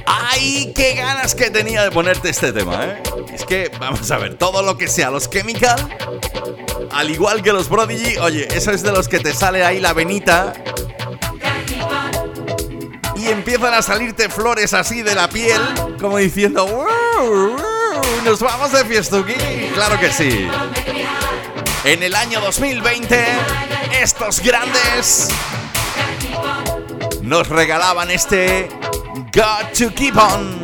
¡Ay, 0.05 0.71
qué 0.75 0.93
ganas 0.93 1.33
que 1.33 1.49
tenía 1.49 1.83
de 1.83 1.91
ponerte 1.91 2.29
este 2.29 2.53
tema, 2.53 2.85
eh! 2.85 3.01
Es 3.33 3.43
que, 3.45 3.71
vamos 3.79 4.11
a 4.11 4.17
ver, 4.17 4.37
todo 4.37 4.61
lo 4.61 4.77
que 4.77 4.87
sea 4.87 5.09
los 5.09 5.29
Chemical, 5.29 5.89
al 6.91 7.09
igual 7.09 7.41
que 7.41 7.51
los 7.51 7.67
Prodigy, 7.67 8.17
oye, 8.17 8.47
eso 8.53 8.71
es 8.71 8.83
de 8.83 8.91
los 8.91 9.07
que 9.07 9.19
te 9.19 9.33
sale 9.33 9.63
ahí 9.63 9.79
la 9.79 9.93
venita 9.93 10.53
empiezan 13.55 13.73
a 13.73 13.81
salirte 13.81 14.27
flores 14.27 14.73
así 14.73 15.01
de 15.01 15.15
la 15.15 15.29
piel, 15.29 15.61
como 15.99 16.17
diciendo, 16.17 16.67
"Wow, 16.67 17.55
nos 18.25 18.41
vamos 18.41 18.71
de 18.73 18.83
fiestuki. 18.83 19.33
Claro 19.73 19.97
que 19.97 20.11
sí. 20.11 20.47
En 21.85 22.03
el 22.03 22.15
año 22.15 22.41
2020, 22.41 23.25
estos 24.01 24.41
grandes 24.41 25.29
nos 27.21 27.47
regalaban 27.47 28.11
este 28.11 28.67
Got 29.33 29.71
to 29.77 29.93
Keep 29.95 30.17
On. 30.17 30.54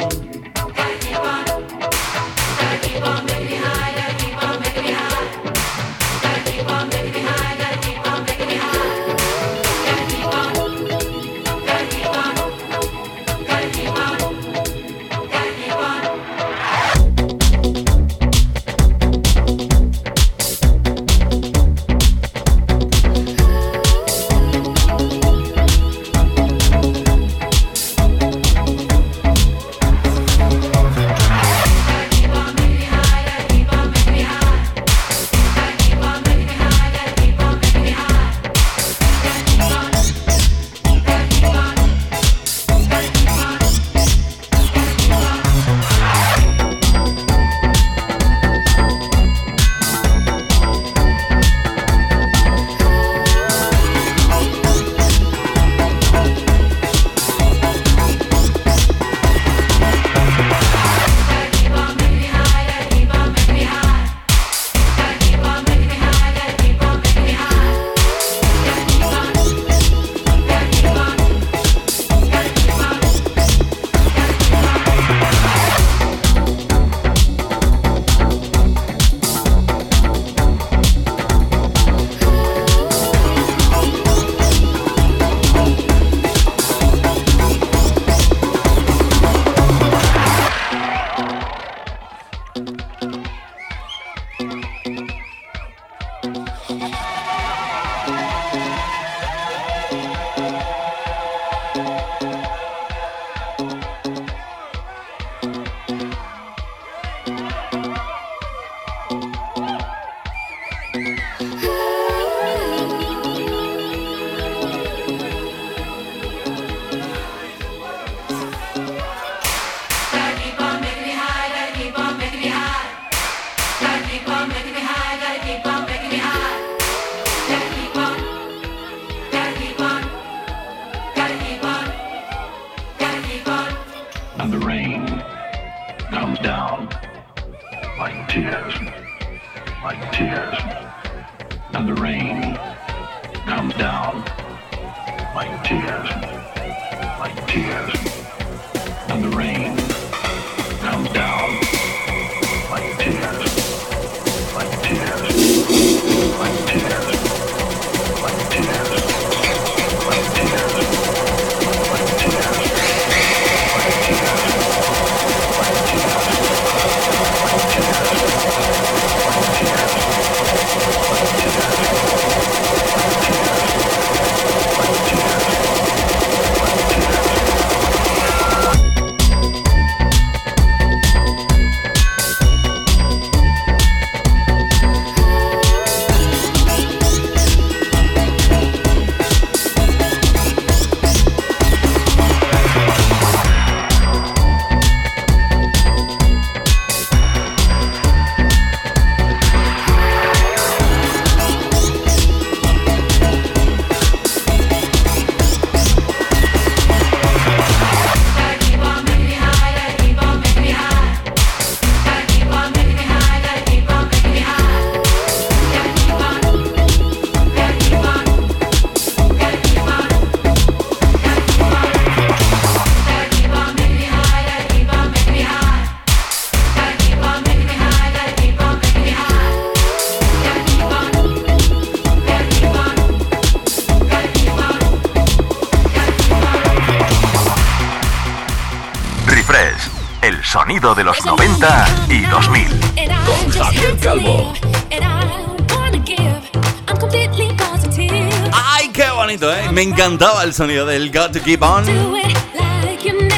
Me 249.82 249.88
encantaba 249.88 250.44
el 250.44 250.54
sonido 250.54 250.86
del 250.86 251.12
Got 251.12 251.32
to 251.32 251.42
Keep 251.42 251.64
On. 251.64 251.84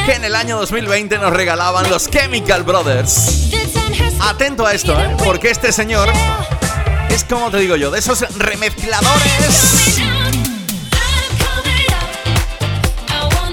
Que 0.06 0.12
en 0.12 0.26
el 0.26 0.36
año 0.36 0.58
2020 0.58 1.18
nos 1.18 1.32
regalaban 1.32 1.90
los 1.90 2.10
Chemical 2.10 2.64
Brothers. 2.64 3.50
Atento 4.20 4.66
a 4.66 4.74
esto, 4.74 4.92
¿eh? 5.00 5.16
Porque 5.24 5.50
este 5.50 5.72
señor 5.72 6.10
es 7.08 7.24
como 7.24 7.50
te 7.50 7.60
digo 7.60 7.78
yo, 7.78 7.92
de 7.92 8.00
esos 8.00 8.26
remezcladores 8.38 10.02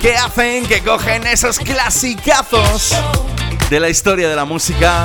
que 0.03 0.17
hacen 0.17 0.67
que 0.67 0.83
cogen 0.83 1.29
esos 1.29 1.61
clasicazos 1.61 2.91
de 3.71 3.79
la 3.79 3.89
historia 3.89 4.29
de 4.29 4.35
la 4.35 4.45
música 4.45 5.05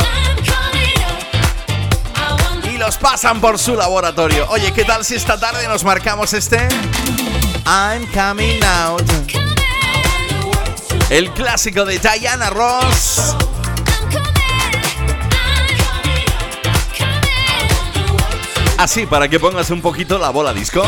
y 2.63 2.79
los 2.79 2.97
pasan 2.97 3.39
por 3.39 3.59
su 3.59 3.75
laboratorio. 3.75 4.47
Oye, 4.49 4.73
¿qué 4.73 4.85
tal 4.85 5.05
si 5.05 5.13
esta 5.13 5.39
tarde 5.39 5.67
nos 5.67 5.83
marcamos 5.83 6.33
este? 6.33 6.67
I'm 7.67 8.05
coming 8.13 8.63
out. 8.63 9.01
El 11.09 11.31
clásico 11.31 11.83
de 11.83 11.97
Diana 11.97 12.49
Ross. 12.51 13.35
Así, 18.77 19.05
para 19.05 19.27
que 19.27 19.39
pongas 19.39 19.71
un 19.71 19.81
poquito 19.81 20.19
la 20.19 20.29
bola 20.29 20.53
disco. 20.53 20.83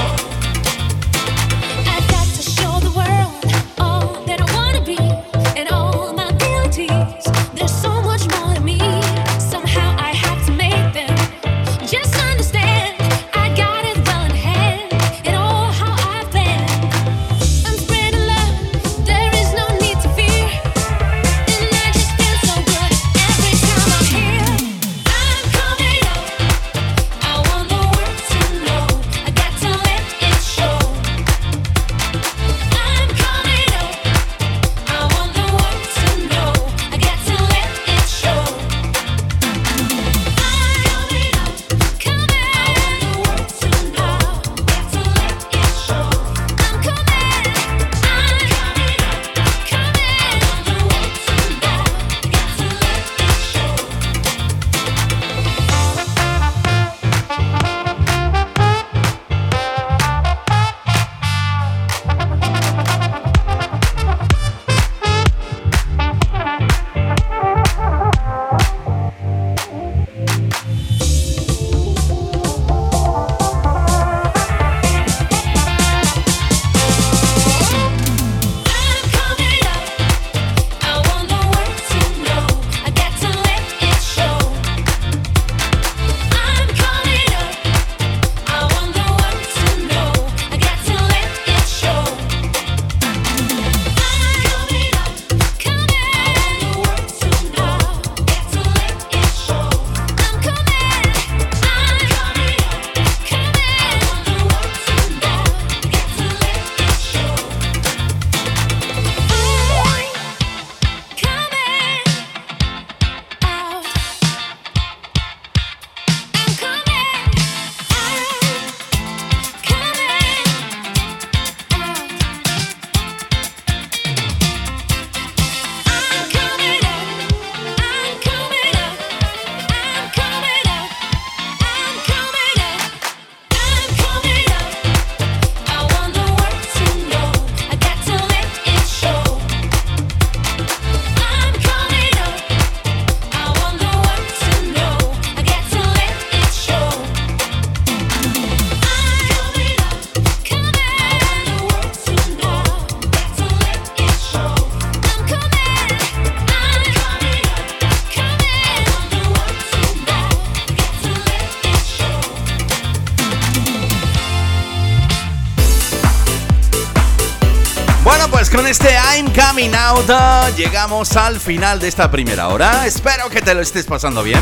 Llegamos 170.56 171.18
al 171.18 171.39
final 171.39 171.80
de 171.80 171.88
esta 171.88 172.10
primera 172.12 172.48
hora. 172.50 172.86
Espero 172.86 173.30
que 173.30 173.41
te 173.41 173.54
lo 173.54 173.62
estés 173.62 173.86
pasando 173.86 174.24
bien. 174.24 174.39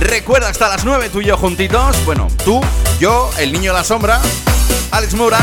Recuerda 0.00 0.48
hasta 0.48 0.68
las 0.68 0.84
9 0.84 1.10
tú 1.10 1.20
y 1.20 1.26
yo 1.26 1.36
juntitos. 1.36 2.02
Bueno, 2.04 2.28
tú, 2.44 2.60
yo, 2.98 3.30
el 3.38 3.52
niño 3.52 3.72
de 3.72 3.78
la 3.78 3.84
sombra, 3.84 4.20
Alex 4.90 5.14
Mura 5.14 5.38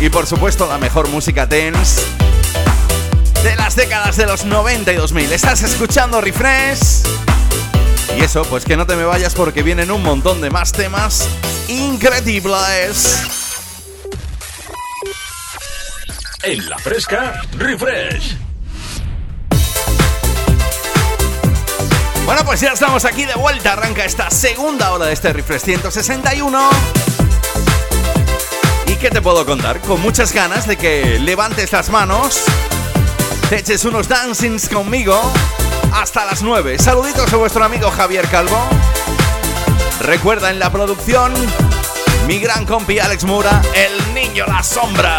y 0.00 0.08
por 0.08 0.26
supuesto 0.26 0.66
la 0.68 0.78
mejor 0.78 1.08
música 1.08 1.46
dance 1.46 2.00
de 3.42 3.56
las 3.56 3.76
décadas 3.76 4.16
de 4.16 4.26
los 4.26 4.44
90 4.44 4.92
y 4.92 4.96
2000. 4.96 5.32
Estás 5.32 5.62
escuchando 5.62 6.20
Refresh. 6.20 7.02
Y 8.16 8.22
eso, 8.22 8.44
pues 8.44 8.64
que 8.64 8.76
no 8.76 8.86
te 8.86 8.96
me 8.96 9.04
vayas 9.04 9.34
porque 9.34 9.62
vienen 9.62 9.90
un 9.90 10.02
montón 10.02 10.40
de 10.40 10.50
más 10.50 10.72
temas 10.72 11.28
increíbles. 11.68 13.43
En 16.46 16.68
la 16.68 16.76
fresca, 16.76 17.40
refresh. 17.56 18.36
Bueno, 22.26 22.44
pues 22.44 22.60
ya 22.60 22.72
estamos 22.72 23.06
aquí 23.06 23.24
de 23.24 23.34
vuelta. 23.34 23.72
Arranca 23.72 24.04
esta 24.04 24.30
segunda 24.30 24.92
hora 24.92 25.06
de 25.06 25.14
este 25.14 25.32
Refresh 25.32 25.62
161. 25.62 26.70
¿Y 28.88 28.96
qué 28.96 29.10
te 29.10 29.22
puedo 29.22 29.46
contar? 29.46 29.80
Con 29.80 30.02
muchas 30.02 30.34
ganas 30.34 30.66
de 30.66 30.76
que 30.76 31.18
levantes 31.18 31.72
las 31.72 31.88
manos, 31.88 32.42
te 33.48 33.60
eches 33.60 33.86
unos 33.86 34.08
dancings 34.08 34.68
conmigo 34.68 35.18
hasta 35.94 36.26
las 36.26 36.42
9. 36.42 36.78
Saluditos 36.78 37.32
a 37.32 37.36
vuestro 37.36 37.64
amigo 37.64 37.90
Javier 37.90 38.28
Calvo. 38.28 38.68
Recuerda 40.00 40.50
en 40.50 40.58
la 40.58 40.70
producción, 40.70 41.32
mi 42.26 42.38
gran 42.38 42.66
compi 42.66 42.98
Alex 42.98 43.24
Mura, 43.24 43.62
el 43.74 44.12
niño 44.12 44.44
la 44.46 44.62
sombra. 44.62 45.16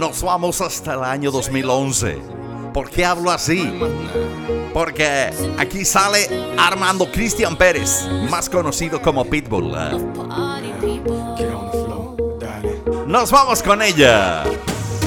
Nos 0.00 0.22
vamos 0.22 0.62
hasta 0.62 0.94
el 0.94 1.04
año 1.04 1.30
2011. 1.30 2.16
¿Por 2.72 2.88
qué 2.88 3.04
hablo 3.04 3.30
así? 3.30 3.70
Porque 4.72 5.30
aquí 5.58 5.84
sale 5.84 6.26
Armando 6.56 7.12
Cristian 7.12 7.54
Pérez, 7.54 8.08
más 8.30 8.48
conocido 8.48 9.02
como 9.02 9.26
Pitbull. 9.26 9.76
Nos 13.06 13.30
vamos 13.30 13.62
con 13.62 13.82
ella. 13.82 14.44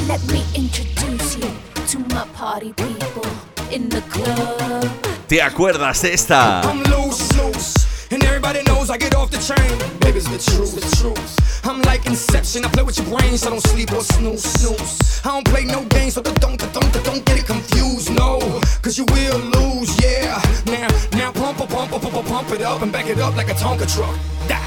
Let 0.07 0.19
me 0.31 0.43
introduce 0.53 1.39
you 1.39 1.47
to 1.91 1.97
my 2.13 2.27
party 2.37 2.71
people 2.73 3.27
in 3.71 3.89
the 3.89 4.01
club. 4.11 4.87
¿Te 5.27 5.41
acuerdas 5.41 6.03
de 6.03 6.13
esta? 6.13 6.61
I'm 6.65 6.83
loose, 6.83 7.35
loose. 7.35 7.87
And 8.11 8.23
everybody 8.23 8.61
knows 8.65 8.91
I 8.91 8.99
get 8.99 9.15
off 9.15 9.31
the 9.31 9.39
train. 9.39 9.75
Baby, 10.01 10.19
it's 10.19 10.29
the 10.29 10.37
truth, 10.37 10.75
the 10.75 10.95
truth. 10.97 11.42
I'm 11.65 11.81
like 11.83 12.05
Inception. 12.05 12.65
I 12.65 12.67
play 12.69 12.83
with 12.83 12.97
your 12.97 13.07
brain, 13.07 13.37
so 13.37 13.49
don't 13.49 13.61
sleep 13.61 13.91
or 13.93 14.01
snooze, 14.01 14.43
snooze. 14.43 15.21
I 15.23 15.29
don't 15.29 15.47
play 15.47 15.63
no 15.63 15.83
games, 15.85 16.15
so 16.15 16.21
don't, 16.21 16.39
don't, 16.39 16.59
don't, 16.59 17.03
don't 17.03 17.25
get 17.25 17.39
it 17.39 17.45
confused, 17.45 18.13
no. 18.13 18.39
Cause 18.81 18.97
you 18.97 19.05
will 19.05 19.39
lose, 19.39 19.91
yeah. 20.03 20.41
Now, 20.65 20.87
now 21.13 21.31
pump, 21.31 21.57
pump, 21.57 21.69
pump, 21.69 21.91
pump, 21.91 22.03
pump, 22.03 22.27
pump 22.27 22.51
it 22.51 22.61
up 22.61 22.81
and 22.81 22.91
back 22.91 23.07
it 23.07 23.19
up 23.19 23.35
like 23.37 23.49
a 23.49 23.53
Tonka 23.53 23.87
truck. 23.93 24.15
Dale. 24.47 24.59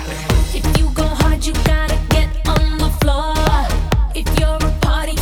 If 0.55 0.79
you 0.79 0.91
go 0.95 1.05
hard, 1.05 1.45
you 1.45 1.53
gotta 1.65 1.99
get 2.09 2.29
on 2.49 2.79
the 2.79 2.91
floor. 3.01 3.35
If 4.15 4.27
you're 4.41 4.57
a 4.57 4.73
party 4.81 5.17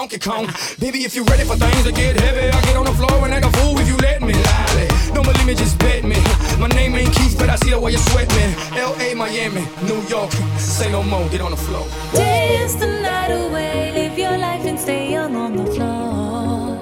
Donkey 0.00 0.18
Kong. 0.18 0.48
Baby, 0.78 1.04
if 1.04 1.14
you're 1.14 1.26
ready 1.26 1.44
for 1.44 1.56
things 1.56 1.84
to 1.84 1.92
get 1.92 2.18
heavy, 2.18 2.48
I 2.48 2.58
get 2.62 2.74
on 2.74 2.86
the 2.86 2.92
floor 2.92 3.22
and 3.22 3.34
act 3.34 3.44
a 3.44 3.50
fool 3.58 3.78
if 3.78 3.86
you 3.86 3.98
let 3.98 4.22
me. 4.22 4.32
Lally. 4.32 4.88
Don't 5.12 5.26
believe 5.26 5.44
me, 5.44 5.54
just 5.54 5.78
bet 5.78 6.04
me. 6.04 6.16
My 6.58 6.68
name 6.68 6.94
ain't 6.94 7.12
Keith, 7.12 7.36
but 7.38 7.50
I 7.50 7.56
see 7.56 7.68
the 7.68 7.78
way 7.78 7.92
you 7.92 7.98
sweat 7.98 8.26
me. 8.30 8.44
L.A., 8.80 9.12
Miami, 9.14 9.60
New 9.82 10.00
York. 10.08 10.32
Say 10.56 10.90
no 10.90 11.02
more, 11.02 11.28
get 11.28 11.42
on 11.42 11.50
the 11.50 11.58
floor. 11.58 11.86
Dance 12.14 12.76
the 12.76 12.86
night 12.86 13.30
away, 13.30 13.92
live 13.92 14.18
your 14.18 14.38
life 14.38 14.64
and 14.64 14.80
stay 14.80 15.12
young 15.12 15.36
on 15.36 15.56
the 15.56 15.66
floor. 15.66 16.78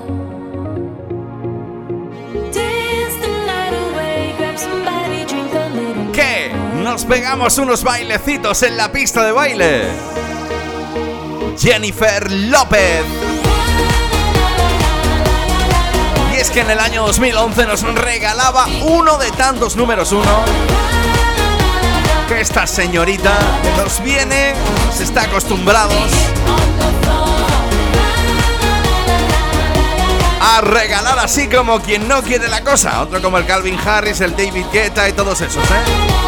Dance 2.54 3.16
the 3.24 3.32
night 3.50 3.74
away, 3.82 4.34
grab 4.38 4.56
somebody, 4.56 5.24
drink 5.26 5.52
a 5.54 5.68
little. 5.74 6.12
¿Qué? 6.12 6.52
Nos 6.84 7.04
pegamos 7.04 7.58
unos 7.58 7.82
bailecitos 7.82 8.62
en 8.62 8.76
la 8.76 8.92
pista 8.92 9.24
de 9.24 9.32
baile. 9.32 10.27
Jennifer 11.58 12.30
López. 12.30 13.04
Y 16.32 16.36
es 16.36 16.50
que 16.50 16.60
en 16.60 16.70
el 16.70 16.78
año 16.78 17.04
2011 17.04 17.66
nos 17.66 17.82
regalaba 17.82 18.66
uno 18.82 19.18
de 19.18 19.30
tantos 19.32 19.74
números 19.74 20.12
uno 20.12 20.44
que 22.28 22.40
esta 22.40 22.66
señorita 22.66 23.32
nos 23.76 24.02
viene, 24.02 24.54
nos 24.86 25.00
está 25.00 25.22
acostumbrados 25.22 25.94
a 30.40 30.60
regalar 30.60 31.18
así 31.18 31.48
como 31.48 31.80
quien 31.80 32.06
no 32.06 32.22
quiere 32.22 32.48
la 32.48 32.62
cosa. 32.62 33.02
Otro 33.02 33.20
como 33.20 33.38
el 33.38 33.46
Calvin 33.46 33.78
Harris, 33.84 34.20
el 34.20 34.36
David 34.36 34.66
Guetta 34.72 35.08
y 35.08 35.12
todos 35.12 35.40
esos, 35.40 35.64
¿eh? 35.64 36.18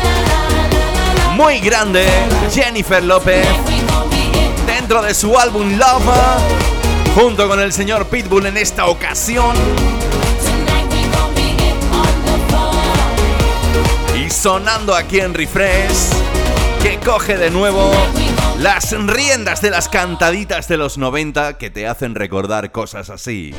Muy 1.36 1.60
grande, 1.60 2.06
Jennifer 2.52 3.02
López, 3.02 3.46
dentro 4.90 5.06
de 5.06 5.14
su 5.14 5.38
álbum 5.38 5.78
Love, 5.78 7.14
junto 7.14 7.46
con 7.46 7.60
el 7.60 7.72
señor 7.72 8.08
Pitbull 8.08 8.46
en 8.46 8.56
esta 8.56 8.86
ocasión. 8.86 9.54
Y 14.18 14.28
sonando 14.30 14.96
aquí 14.96 15.20
en 15.20 15.32
Refresh, 15.32 16.10
que 16.82 16.98
coge 16.98 17.36
de 17.36 17.50
nuevo 17.50 17.88
las 18.58 18.90
riendas 18.90 19.62
de 19.62 19.70
las 19.70 19.88
cantaditas 19.88 20.66
de 20.66 20.76
los 20.76 20.98
90 20.98 21.56
que 21.56 21.70
te 21.70 21.86
hacen 21.86 22.16
recordar 22.16 22.72
cosas 22.72 23.10
así. 23.10 23.54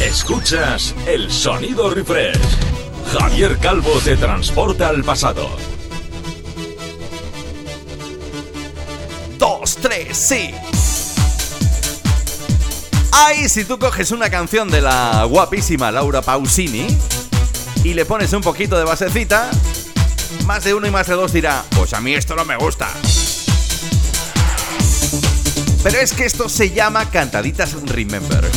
Escuchas 0.00 0.94
el 1.08 1.32
sonido 1.32 1.90
refresh. 1.90 2.38
Javier 3.18 3.58
Calvo 3.58 3.98
te 4.04 4.16
transporta 4.16 4.90
al 4.90 5.02
pasado. 5.02 5.75
Sí. 10.12 10.50
Ay, 13.12 13.48
si 13.48 13.64
tú 13.64 13.78
coges 13.78 14.10
una 14.10 14.28
canción 14.28 14.68
de 14.68 14.82
la 14.82 15.24
guapísima 15.24 15.90
Laura 15.90 16.20
Pausini 16.20 16.86
y 17.82 17.94
le 17.94 18.04
pones 18.04 18.32
un 18.34 18.42
poquito 18.42 18.76
de 18.76 18.84
basecita, 18.84 19.50
más 20.44 20.64
de 20.64 20.74
uno 20.74 20.86
y 20.86 20.90
más 20.90 21.06
de 21.06 21.14
dos 21.14 21.32
dirá, 21.32 21.64
pues 21.70 21.94
a 21.94 22.00
mí 22.00 22.14
esto 22.14 22.34
no 22.34 22.44
me 22.44 22.56
gusta. 22.56 22.88
Pero 25.82 25.98
es 25.98 26.12
que 26.12 26.26
esto 26.26 26.48
se 26.48 26.70
llama 26.70 27.08
Cantaditas 27.10 27.72
Remember. 27.84 28.50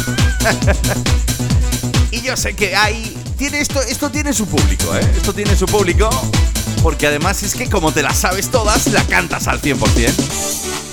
y 2.11 2.21
yo 2.21 2.35
sé 2.35 2.55
que 2.55 2.75
hay. 2.75 3.15
Tiene 3.37 3.61
esto, 3.61 3.81
esto 3.81 4.09
tiene 4.09 4.33
su 4.33 4.45
público, 4.45 4.93
¿eh? 4.95 5.11
Esto 5.15 5.33
tiene 5.33 5.55
su 5.55 5.67
público. 5.67 6.09
Porque 6.83 7.07
además 7.07 7.43
es 7.43 7.55
que 7.55 7.69
como 7.69 7.93
te 7.93 8.01
las 8.01 8.17
sabes 8.17 8.49
todas, 8.49 8.87
la 8.87 9.03
cantas 9.03 9.47
al 9.47 9.61
100%. 9.61 10.88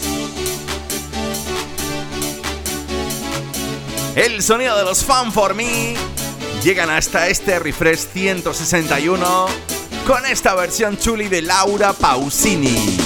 El 4.16 4.42
sonido 4.42 4.78
de 4.78 4.82
los 4.82 5.04
Fan 5.04 5.30
for 5.30 5.52
Me 5.54 5.94
llegan 6.64 6.88
hasta 6.88 7.28
este 7.28 7.58
refresh 7.58 8.06
161 8.14 9.46
con 10.06 10.24
esta 10.24 10.54
versión 10.54 10.96
chuli 10.96 11.28
de 11.28 11.42
Laura 11.42 11.92
Pausini. 11.92 13.05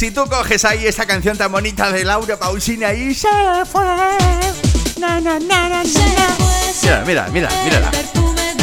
Si 0.00 0.10
tú 0.10 0.24
coges 0.24 0.64
ahí 0.64 0.86
esa 0.86 1.04
canción 1.04 1.36
tan 1.36 1.52
bonita 1.52 1.92
de 1.92 2.04
Laura 2.04 2.38
Pausini 2.38 2.86
y 2.86 3.14
se 3.14 3.28
fue. 3.70 3.84
Na, 4.98 5.20
na. 5.20 5.38
Mira, 6.82 7.04
mira, 7.04 7.28
mira, 7.30 7.50
mírala. 7.62 7.90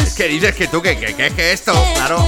Es 0.02 0.14
que 0.14 0.26
dices 0.26 0.52
que 0.56 0.66
tú, 0.66 0.82
que, 0.82 0.98
que, 0.98 1.14
que, 1.14 1.30
que 1.30 1.52
esto, 1.52 1.72
claro. 1.94 2.26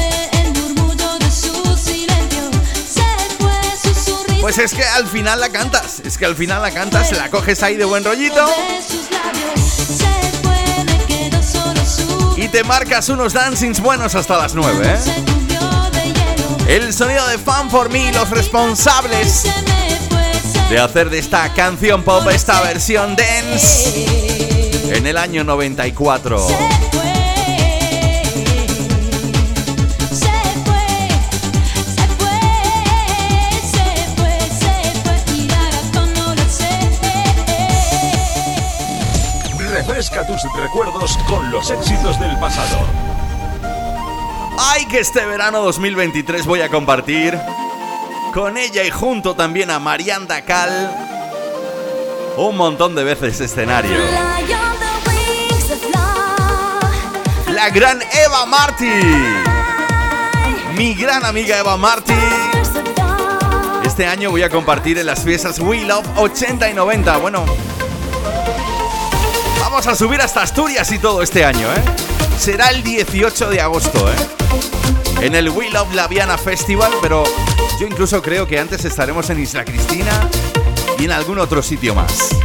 Pues 4.40 4.58
es 4.58 4.72
que 4.72 4.84
al 4.84 5.08
final 5.08 5.40
la 5.40 5.48
cantas, 5.48 6.00
es 6.04 6.16
que 6.16 6.26
al 6.26 6.36
final 6.36 6.62
la 6.62 6.70
cantas, 6.70 7.10
la 7.10 7.28
coges 7.30 7.64
ahí 7.64 7.74
de 7.74 7.86
buen 7.86 8.04
rollito 8.04 8.46
y 12.36 12.46
te 12.46 12.62
marcas 12.62 13.08
unos 13.08 13.32
dancings 13.32 13.80
buenos 13.80 14.14
hasta 14.14 14.38
las 14.38 14.54
9, 14.54 14.86
¿eh? 14.86 15.39
El 16.70 16.94
sonido 16.94 17.26
de 17.26 17.36
Fan 17.36 17.68
for 17.68 17.90
Me, 17.90 18.12
los 18.12 18.30
responsables 18.30 19.42
de 20.70 20.78
hacer 20.78 21.10
de 21.10 21.18
esta 21.18 21.52
canción 21.52 22.04
pop 22.04 22.28
esta 22.30 22.60
versión 22.60 23.16
dance 23.16 24.94
en 24.94 25.04
el 25.04 25.18
año 25.18 25.42
94. 25.42 26.46
Refresca 39.72 40.24
tus 40.24 40.40
recuerdos 40.56 41.18
con 41.28 41.50
los 41.50 41.68
éxitos 41.72 42.20
del 42.20 42.38
pasado. 42.38 43.09
Ay, 44.62 44.84
que 44.84 45.00
este 45.00 45.24
verano 45.24 45.62
2023 45.62 46.44
voy 46.44 46.60
a 46.60 46.68
compartir 46.68 47.38
con 48.34 48.58
ella 48.58 48.84
y 48.84 48.90
junto 48.90 49.34
también 49.34 49.70
a 49.70 49.78
Marianda 49.78 50.42
Cal 50.42 51.08
un 52.36 52.58
montón 52.58 52.94
de 52.94 53.02
veces 53.02 53.40
escenario. 53.40 53.96
La 57.46 57.70
gran 57.70 58.02
Eva 58.02 58.44
Marty. 58.44 58.90
Mi 60.76 60.92
gran 60.94 61.24
amiga 61.24 61.58
Eva 61.58 61.78
Marty. 61.78 62.12
Este 63.82 64.06
año 64.06 64.30
voy 64.30 64.42
a 64.42 64.50
compartir 64.50 64.98
en 64.98 65.06
las 65.06 65.24
fiestas 65.24 65.58
We 65.58 65.84
Love 65.84 66.06
80 66.16 66.68
y 66.68 66.74
90. 66.74 67.16
Bueno, 67.16 67.46
vamos 69.58 69.86
a 69.86 69.94
subir 69.96 70.20
hasta 70.20 70.42
Asturias 70.42 70.92
y 70.92 70.98
todo 70.98 71.22
este 71.22 71.46
año, 71.46 71.66
¿eh? 71.72 71.82
Será 72.38 72.68
el 72.68 72.82
18 72.82 73.48
de 73.48 73.60
agosto, 73.62 74.06
¿eh? 74.10 74.39
En 75.22 75.34
el 75.34 75.50
We 75.50 75.68
Love 75.70 75.94
Laviana 75.94 76.38
Festival, 76.38 76.90
pero 77.02 77.24
yo 77.78 77.86
incluso 77.86 78.22
creo 78.22 78.46
que 78.46 78.58
antes 78.58 78.84
estaremos 78.86 79.28
en 79.28 79.38
Isla 79.40 79.66
Cristina 79.66 80.30
y 80.98 81.04
en 81.04 81.12
algún 81.12 81.38
otro 81.38 81.62
sitio 81.62 81.94
más. 81.94 82.39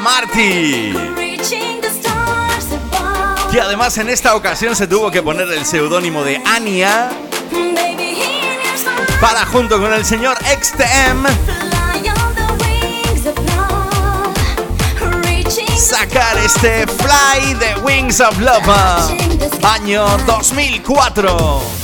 Marty. 0.00 0.90
Above. 0.90 1.14
Que 3.52 3.60
además 3.60 3.96
en 3.98 4.10
esta 4.10 4.34
ocasión 4.34 4.74
se 4.74 4.86
tuvo 4.86 5.10
que 5.10 5.22
poner 5.22 5.48
el 5.52 5.64
seudónimo 5.64 6.24
de 6.24 6.42
Ania 6.44 7.10
para 9.20 9.46
junto 9.46 9.80
con 9.80 9.92
el 9.92 10.04
señor 10.04 10.36
XTM 10.38 11.26
sacar 15.76 16.36
este 16.38 16.86
Fly 16.86 17.54
the 17.58 17.76
Wings 17.82 18.20
of 18.20 18.38
Love 18.38 18.68
año 19.62 20.06
2004. 20.26 21.83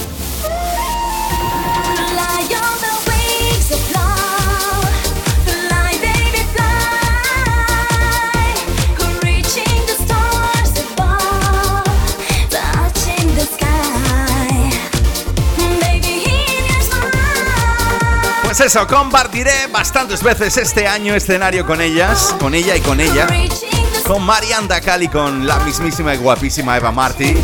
Eso, 18.64 18.86
compartiré 18.86 19.68
bastantes 19.72 20.22
veces 20.22 20.58
este 20.58 20.86
año 20.86 21.14
escenario 21.14 21.64
con 21.64 21.80
ellas, 21.80 22.36
con 22.38 22.54
ella 22.54 22.76
y 22.76 22.80
con 22.82 23.00
ella, 23.00 23.26
con 24.06 24.22
Marianda 24.22 24.82
Cal 24.82 25.02
y 25.02 25.08
con 25.08 25.46
la 25.46 25.58
mismísima 25.60 26.14
y 26.14 26.18
guapísima 26.18 26.76
Eva 26.76 26.92
sky. 27.10 27.34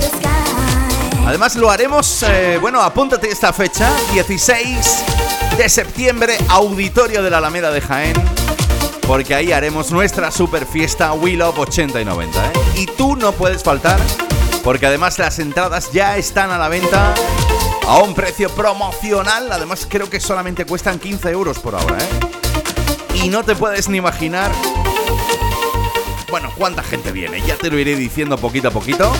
Además 1.26 1.56
lo 1.56 1.70
haremos, 1.70 2.22
eh, 2.22 2.58
bueno, 2.60 2.82
apúntate 2.82 3.30
esta 3.30 3.54
fecha, 3.54 3.90
16 4.12 5.04
de 5.56 5.68
septiembre, 5.70 6.36
auditorio 6.48 7.22
de 7.22 7.30
la 7.30 7.38
Alameda 7.38 7.70
de 7.70 7.80
Jaén, 7.80 8.14
porque 9.06 9.34
ahí 9.34 9.52
haremos 9.52 9.90
nuestra 9.90 10.30
super 10.30 10.66
fiesta 10.66 11.14
We 11.14 11.32
Love 11.32 11.58
80 11.60 11.98
y 11.98 12.04
90. 12.04 12.46
¿eh? 12.46 12.52
Y 12.74 12.86
tú 12.86 13.16
no 13.16 13.32
puedes 13.32 13.62
faltar, 13.62 13.98
porque 14.62 14.84
además 14.84 15.18
las 15.18 15.38
entradas 15.38 15.90
ya 15.92 16.18
están 16.18 16.50
a 16.50 16.58
la 16.58 16.68
venta 16.68 17.14
a 17.86 17.98
un 17.98 18.14
precio 18.14 18.50
promocional, 18.50 19.50
además 19.52 19.86
creo 19.88 20.10
que 20.10 20.18
solamente 20.18 20.66
cuestan 20.66 20.98
15 20.98 21.30
euros 21.30 21.58
por 21.60 21.76
ahora. 21.76 21.98
¿eh? 21.98 23.16
Y 23.22 23.28
no 23.28 23.44
te 23.44 23.54
puedes 23.54 23.88
ni 23.88 23.98
imaginar, 23.98 24.50
bueno, 26.28 26.50
cuánta 26.56 26.82
gente 26.82 27.12
viene, 27.12 27.40
ya 27.42 27.56
te 27.56 27.70
lo 27.70 27.78
iré 27.78 27.94
diciendo 27.94 28.36
poquito 28.38 28.68
a 28.68 28.70
poquito. 28.72 29.12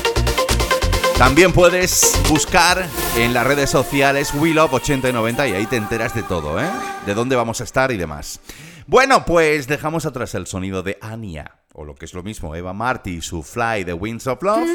También 1.17 1.53
puedes 1.53 2.21
buscar 2.29 2.87
en 3.17 3.33
las 3.33 3.47
redes 3.47 3.71
sociales 3.71 4.35
WeLove80 4.35 5.09
y 5.09 5.13
90 5.13 5.49
y 5.49 5.53
ahí 5.53 5.67
te 5.67 5.77
enteras 5.77 6.15
de 6.15 6.23
todo, 6.23 6.61
¿eh? 6.61 6.69
De 7.07 7.15
dónde 7.15 7.37
vamos 7.37 7.61
a 7.63 7.65
estar 7.65 7.91
y 7.91 7.97
demás. 7.97 8.41
Bueno, 8.87 9.25
pues 9.25 9.67
dejamos 9.67 10.05
atrás 10.05 10.35
el 10.35 10.47
sonido 10.47 10.83
de 10.83 10.99
Ania. 11.01 11.56
O 11.77 11.85
lo 11.85 11.95
que 11.95 12.07
es 12.07 12.15
lo 12.15 12.23
mismo, 12.23 12.55
Eva 12.55 12.73
Marty 12.73 13.17
y 13.17 13.23
su 13.23 13.43
Fly 13.43 13.85
the 13.85 13.93
Winds 13.93 14.27
of 14.27 14.43
Love. 14.43 14.67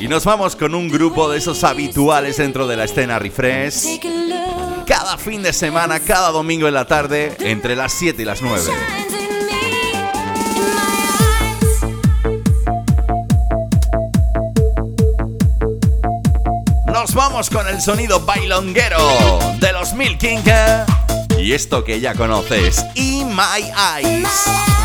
Y 0.00 0.06
nos 0.06 0.24
vamos 0.24 0.54
con 0.54 0.74
un 0.74 0.88
grupo 0.88 1.30
de 1.30 1.38
esos 1.38 1.64
habituales 1.64 2.36
dentro 2.36 2.66
de 2.66 2.76
la 2.76 2.84
escena 2.84 3.18
refresh. 3.18 3.98
Cada 4.86 5.16
fin 5.16 5.42
de 5.42 5.52
semana, 5.52 6.00
cada 6.00 6.30
domingo 6.30 6.68
en 6.68 6.74
la 6.74 6.86
tarde, 6.86 7.34
entre 7.40 7.74
las 7.74 7.92
7 7.94 8.20
y 8.22 8.24
las 8.26 8.42
9. 8.42 8.64
Shines 8.64 9.12
in 9.12 9.28
me, 9.46 9.60
in 10.56 10.74
my 10.74 10.80
eyes. 10.92 11.78
Nos 16.92 17.14
vamos 17.14 17.48
con 17.48 17.66
el 17.66 17.80
sonido 17.80 18.20
bailonguero 18.20 18.98
de 19.58 19.72
los 19.72 19.94
Milking 19.94 20.42
y 21.38 21.52
esto 21.52 21.84
que 21.84 22.00
ya 22.00 22.14
conoces, 22.14 22.84
In 22.94 23.28
My 23.34 23.70
Eyes. 23.96 24.77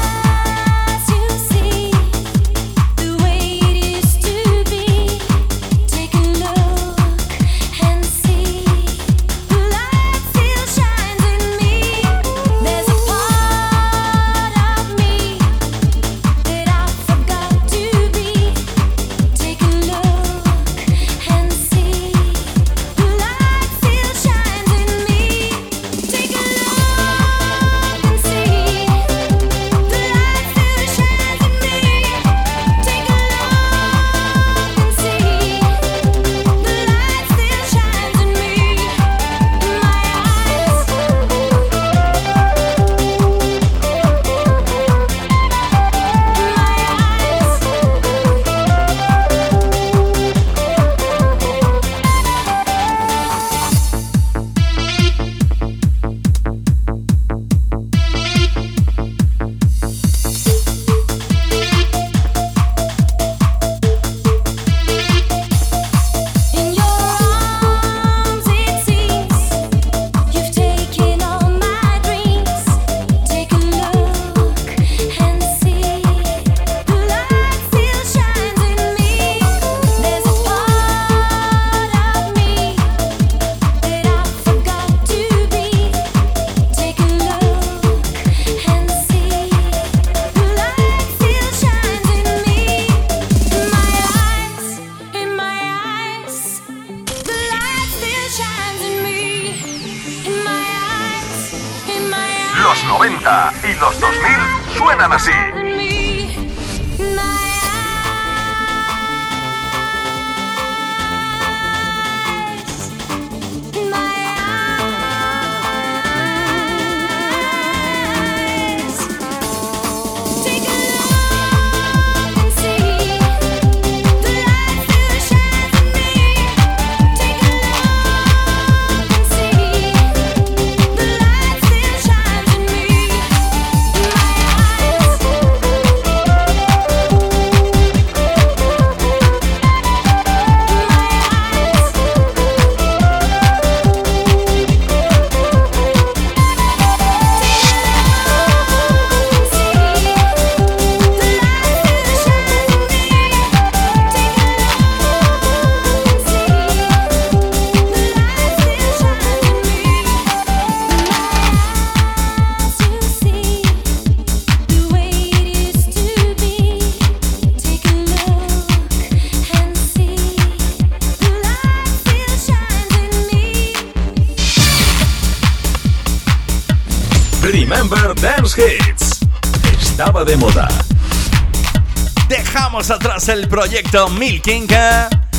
Atrás 183.24 183.38
el 183.38 183.47
proyecto 183.47 184.09
Milking 184.09 184.67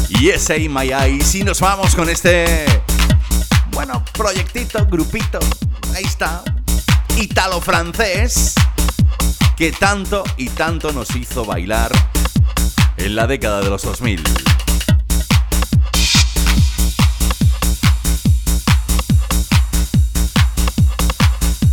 y 0.08 0.30
ese 0.30 0.58
In 0.58 0.72
My 0.72 0.90
Eyes 0.90 1.34
y 1.34 1.44
nos 1.44 1.60
vamos 1.60 1.94
con 1.94 2.08
este, 2.08 2.64
bueno, 3.72 4.02
proyectito, 4.14 4.86
grupito, 4.86 5.38
ahí 5.94 6.04
está, 6.04 6.42
italo-francés, 7.16 8.54
que 9.56 9.72
tanto 9.72 10.24
y 10.38 10.48
tanto 10.48 10.92
nos 10.92 11.14
hizo 11.14 11.44
bailar 11.44 11.92
en 12.96 13.16
la 13.16 13.26
década 13.26 13.60
de 13.60 13.68
los 13.68 13.82
2000. 13.82 14.22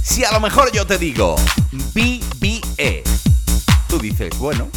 Si 0.03 0.25
a 0.25 0.31
lo 0.33 0.41
mejor 0.41 0.71
yo 0.73 0.85
te 0.85 0.97
digo 0.97 1.35
BBE, 1.93 3.03
tú 3.87 3.97
dices, 3.99 4.37
bueno, 4.37 4.67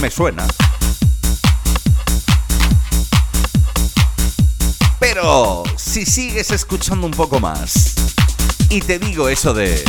me 0.00 0.10
suena. 0.10 0.46
Pero 4.98 5.62
si 5.76 6.06
sigues 6.06 6.50
escuchando 6.50 7.06
un 7.06 7.12
poco 7.12 7.38
más 7.38 7.94
y 8.70 8.80
te 8.80 8.98
digo 8.98 9.28
eso 9.28 9.52
de 9.52 9.84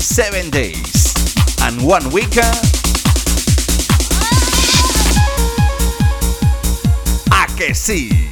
Seven 0.00 0.50
Days 0.50 1.14
and 1.60 1.80
One 1.82 2.06
Week, 2.08 2.40
¿a 7.30 7.46
que 7.56 7.74
sí? 7.74 8.27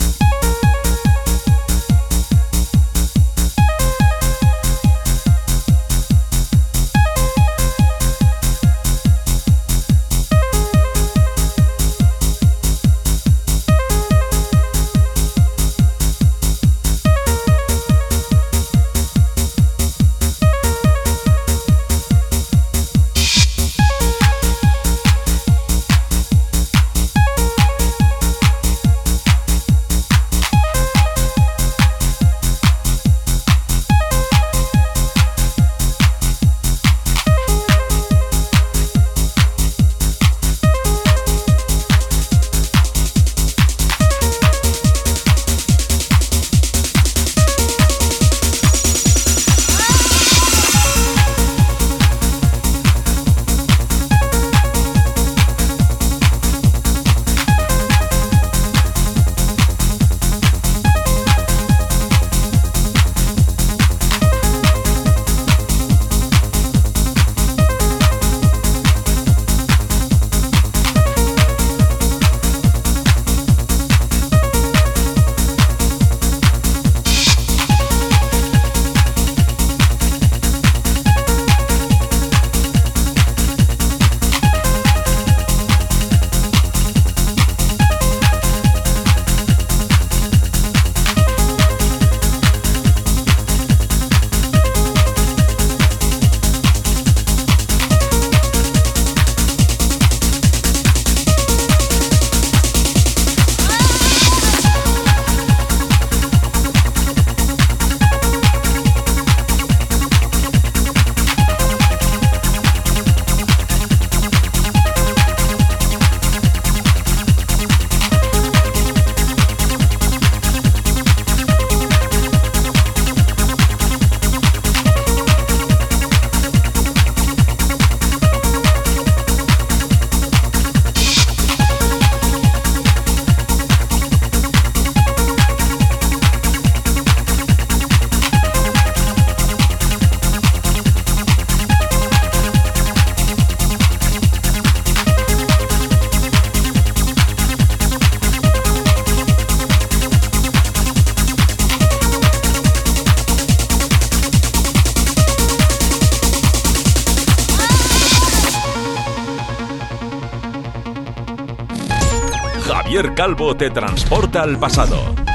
Javier 162.87 163.15
Calvo 163.15 163.57
te 163.57 163.69
transporta 163.69 164.43
al 164.43 164.61
pasado. 164.61 165.26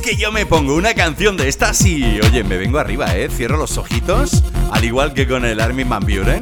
Que 0.00 0.16
yo 0.16 0.32
me 0.32 0.46
pongo 0.46 0.74
una 0.74 0.94
canción 0.94 1.36
de 1.36 1.48
estas 1.48 1.84
y, 1.84 2.20
oye, 2.20 2.44
me 2.44 2.56
vengo 2.56 2.78
arriba, 2.78 3.16
¿eh? 3.16 3.28
Cierro 3.28 3.56
los 3.56 3.76
ojitos, 3.76 4.42
al 4.72 4.84
igual 4.84 5.14
que 5.14 5.26
con 5.26 5.44
el 5.44 5.60
Armin 5.60 5.88
Van 5.88 6.02
Buren. 6.02 6.40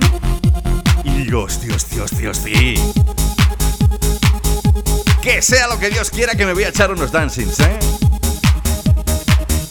Y 1.05 1.11
digo, 1.11 1.43
hostia, 1.43 1.75
hostia, 1.75 2.03
hostia, 2.05 2.31
hostia. 2.31 2.83
Que 5.23 5.43
sea 5.43 5.67
lo 5.69 5.79
que 5.79 5.91
Dios 5.91 6.11
quiera 6.11 6.35
que 6.35 6.47
me 6.47 6.53
voy 6.53 6.65
a 6.65 6.69
echar 6.69 6.91
unos 6.93 7.11
dancings, 7.11 7.61
¿eh? 7.61 7.79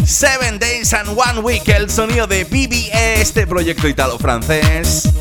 Seven 0.06 0.60
Days 0.60 0.94
and 0.94 1.10
One 1.10 1.40
Week, 1.40 1.68
el 1.68 1.90
sonido 1.90 2.28
de 2.28 2.44
BBE, 2.44 3.22
este 3.22 3.46
proyecto 3.48 3.88
italo-francés. 3.88 5.17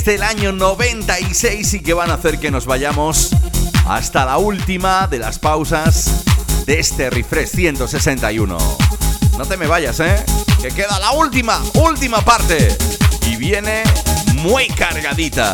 Desde 0.00 0.14
el 0.14 0.22
año 0.22 0.52
96 0.52 1.74
y 1.74 1.80
que 1.80 1.92
van 1.92 2.10
a 2.10 2.14
hacer 2.14 2.40
que 2.40 2.50
nos 2.50 2.64
vayamos 2.64 3.36
hasta 3.86 4.24
la 4.24 4.38
última 4.38 5.06
de 5.06 5.18
las 5.18 5.38
pausas 5.38 6.24
de 6.64 6.80
este 6.80 7.10
refresh 7.10 7.50
161. 7.50 8.56
No 9.36 9.44
te 9.44 9.58
me 9.58 9.66
vayas, 9.66 10.00
¿eh? 10.00 10.24
Que 10.62 10.68
queda 10.68 10.98
la 11.00 11.10
última, 11.12 11.60
última 11.74 12.22
parte. 12.22 12.74
Y 13.26 13.36
viene 13.36 13.82
muy 14.36 14.68
cargadita. 14.68 15.52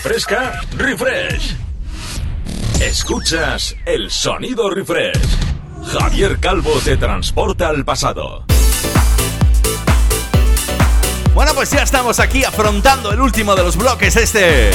Fresca, 0.00 0.60
refresh. 0.76 1.56
Escuchas 2.80 3.76
el 3.84 4.10
sonido 4.10 4.70
refresh. 4.70 5.18
Javier 5.92 6.38
Calvo 6.40 6.72
te 6.82 6.96
transporta 6.96 7.68
al 7.68 7.84
pasado. 7.84 8.44
Bueno, 11.34 11.52
pues 11.54 11.70
ya 11.70 11.82
estamos 11.82 12.18
aquí 12.18 12.44
afrontando 12.44 13.12
el 13.12 13.20
último 13.20 13.54
de 13.54 13.62
los 13.62 13.76
bloques 13.76 14.16
este 14.16 14.70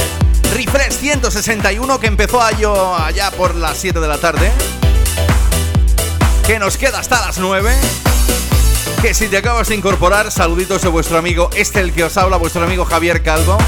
Refresh 0.54 0.92
161 0.92 2.00
que 2.00 2.06
empezó 2.06 2.40
allá 2.40 3.30
por 3.32 3.56
las 3.56 3.76
7 3.78 3.98
de 3.98 4.08
la 4.08 4.18
tarde. 4.18 4.52
Que 6.46 6.58
nos 6.60 6.76
queda 6.76 7.00
hasta 7.00 7.20
las 7.26 7.38
9. 7.38 7.74
Que 9.02 9.12
si 9.12 9.26
te 9.26 9.36
acabas 9.36 9.68
de 9.68 9.74
incorporar, 9.74 10.30
saluditos 10.30 10.82
de 10.82 10.88
vuestro 10.88 11.18
amigo, 11.18 11.50
este 11.56 11.80
el 11.80 11.92
que 11.92 12.04
os 12.04 12.16
habla, 12.16 12.36
vuestro 12.36 12.62
amigo 12.62 12.84
Javier 12.84 13.22
Calvo. 13.22 13.58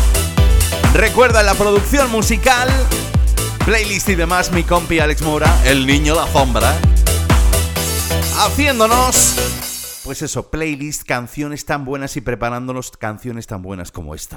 Recuerda 0.94 1.42
la 1.42 1.54
producción 1.54 2.10
musical, 2.10 2.68
playlist 3.64 4.08
y 4.08 4.14
demás, 4.14 4.50
mi 4.50 4.64
compi 4.64 4.98
Alex 4.98 5.22
Moura, 5.22 5.54
el 5.64 5.86
niño 5.86 6.14
la 6.14 6.26
sombra. 6.26 6.74
Haciéndonos, 8.38 10.00
pues 10.04 10.22
eso, 10.22 10.50
playlist, 10.50 11.04
canciones 11.04 11.64
tan 11.64 11.84
buenas 11.84 12.16
y 12.16 12.20
preparándonos 12.20 12.90
canciones 12.92 13.46
tan 13.46 13.62
buenas 13.62 13.92
como 13.92 14.14
esta. 14.14 14.36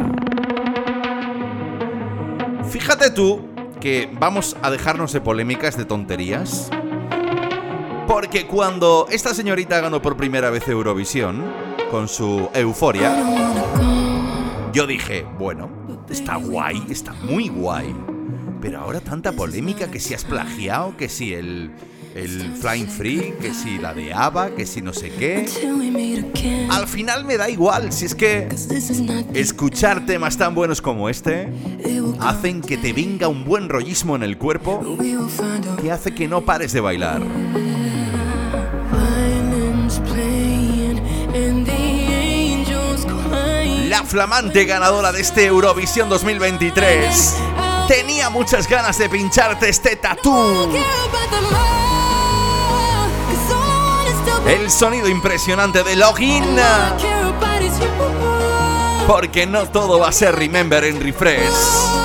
Fíjate 2.69 3.11
tú 3.11 3.49
que 3.79 4.09
vamos 4.19 4.55
a 4.61 4.69
dejarnos 4.69 5.13
de 5.13 5.21
polémicas, 5.21 5.77
de 5.77 5.85
tonterías. 5.85 6.69
Porque 8.07 8.45
cuando 8.45 9.07
esta 9.09 9.33
señorita 9.33 9.79
ganó 9.79 10.01
por 10.01 10.17
primera 10.17 10.49
vez 10.49 10.67
Eurovisión, 10.67 11.43
con 11.89 12.07
su 12.07 12.49
euforia, 12.53 13.15
yo 14.73 14.85
dije, 14.85 15.25
bueno, 15.37 15.80
está 16.11 16.35
guay, 16.35 16.83
está 16.89 17.13
muy 17.13 17.49
guay. 17.49 17.95
Pero 18.61 18.79
ahora 18.79 18.99
tanta 18.99 19.31
polémica 19.31 19.89
que 19.89 19.99
si 19.99 20.13
has 20.13 20.23
plagiado, 20.23 20.95
que 20.95 21.09
si 21.09 21.33
el, 21.33 21.71
el 22.15 22.53
Flying 22.53 22.87
Free, 22.87 23.33
que 23.41 23.53
si 23.53 23.77
la 23.79 23.93
de 23.93 24.13
ABBA, 24.13 24.55
que 24.55 24.65
si 24.65 24.81
no 24.81 24.93
sé 24.93 25.09
qué. 25.09 25.47
Al 26.69 26.87
final 26.87 27.25
me 27.25 27.37
da 27.37 27.49
igual, 27.49 27.91
si 27.91 28.05
es 28.05 28.15
que 28.15 28.47
escuchar 29.33 30.05
temas 30.05 30.37
tan 30.37 30.53
buenos 30.53 30.81
como 30.81 31.09
este 31.09 31.49
hacen 32.19 32.61
que 32.61 32.77
te 32.77 32.93
venga 32.93 33.27
un 33.27 33.43
buen 33.43 33.67
rollismo 33.67 34.15
en 34.15 34.23
el 34.23 34.37
cuerpo 34.37 34.97
que 35.81 35.91
hace 35.91 36.13
que 36.13 36.27
no 36.27 36.41
pares 36.41 36.71
de 36.71 36.81
bailar. 36.81 37.21
La 44.01 44.07
flamante 44.07 44.65
ganadora 44.65 45.11
de 45.11 45.21
este 45.21 45.45
Eurovisión 45.45 46.09
2023 46.09 47.35
tenía 47.87 48.31
muchas 48.31 48.67
ganas 48.67 48.97
de 48.97 49.07
pincharte 49.07 49.69
este 49.69 49.95
tatú. 49.95 50.73
El 54.47 54.71
sonido 54.71 55.07
impresionante 55.07 55.83
de 55.83 55.95
Login. 55.95 56.43
Porque 59.05 59.45
no 59.45 59.67
todo 59.69 59.99
va 59.99 60.07
a 60.07 60.11
ser 60.11 60.35
Remember 60.35 60.83
en 60.83 60.99
Refresh. 60.99 62.00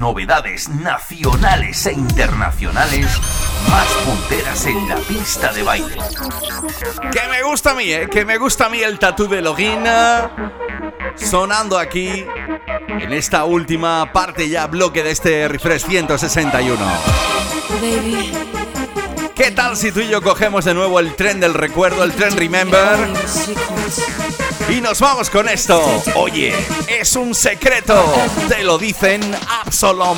novedades 0.02 0.68
nacionales 0.68 1.86
e 1.86 1.94
internacionales 1.94 3.06
más 3.70 3.88
punteras 4.04 4.66
en 4.66 4.90
la 4.90 4.96
pista 4.96 5.54
de 5.54 5.62
baile. 5.62 5.96
Que 7.12 7.22
me 7.30 7.44
gusta 7.44 7.72
a 7.72 7.76
mí, 7.76 7.84
¿eh? 7.84 8.10
Que 8.12 8.26
me 8.26 8.40
gusta 8.40 8.66
a 8.66 8.70
mí 8.70 8.80
el 8.80 8.98
tatú 8.98 9.28
de 9.28 9.44
Login. 9.44 9.84
eh, 9.86 10.28
Sonando 11.16 11.78
aquí 11.78 12.26
en 12.88 13.14
esta 13.14 13.46
última 13.46 14.12
parte 14.12 14.50
ya 14.50 14.66
bloque 14.66 15.04
de 15.04 15.12
este 15.12 15.48
Refresh 15.48 15.86
161. 15.86 16.84
Baby, 17.80 18.34
¿Qué 19.36 19.52
tal 19.52 19.78
si 19.78 19.92
tú 19.92 20.00
y 20.00 20.08
yo 20.08 20.22
cogemos 20.22 20.66
de 20.66 20.74
nuevo 20.74 21.00
el 21.00 21.16
tren 21.16 21.40
del 21.40 21.54
recuerdo, 21.54 22.04
el 22.04 22.12
tren 22.12 22.36
Remember? 22.36 22.98
Y 24.72 24.80
nos 24.80 25.02
vamos 25.02 25.30
con 25.30 25.50
esto. 25.50 26.02
Oye, 26.16 26.56
es 26.88 27.18
un 27.18 27.36
secreto. 27.36 27.94
Te 28.48 28.64
lo 28.64 28.78
dicen 28.78 29.22
Absalom. 29.50 30.18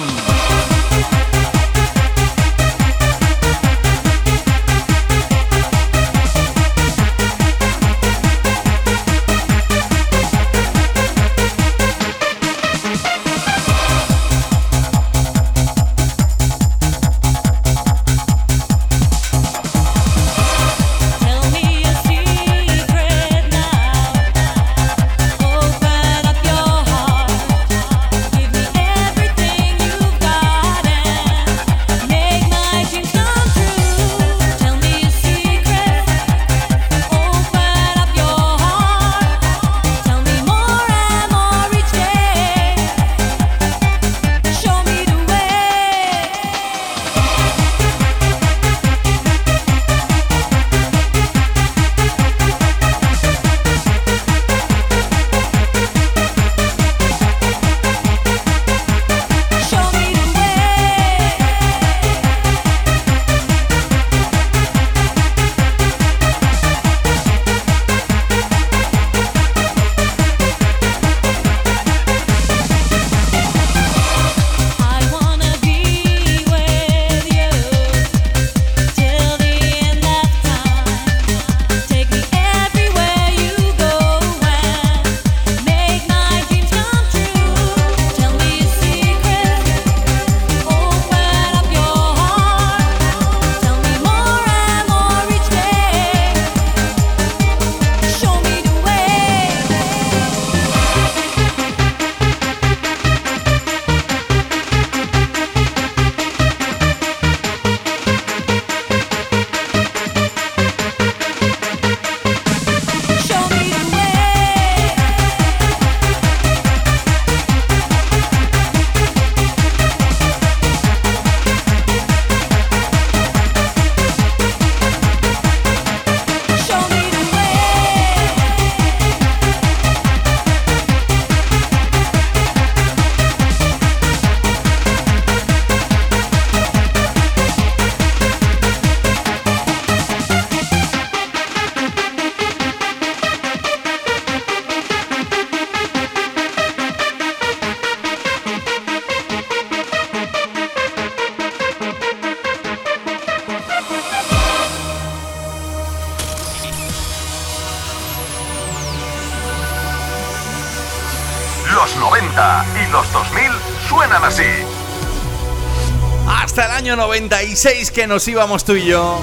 96 167.53 167.91
que 167.91 168.07
nos 168.07 168.27
íbamos 168.27 168.63
tú 168.63 168.73
y 168.73 168.85
yo. 168.85 169.19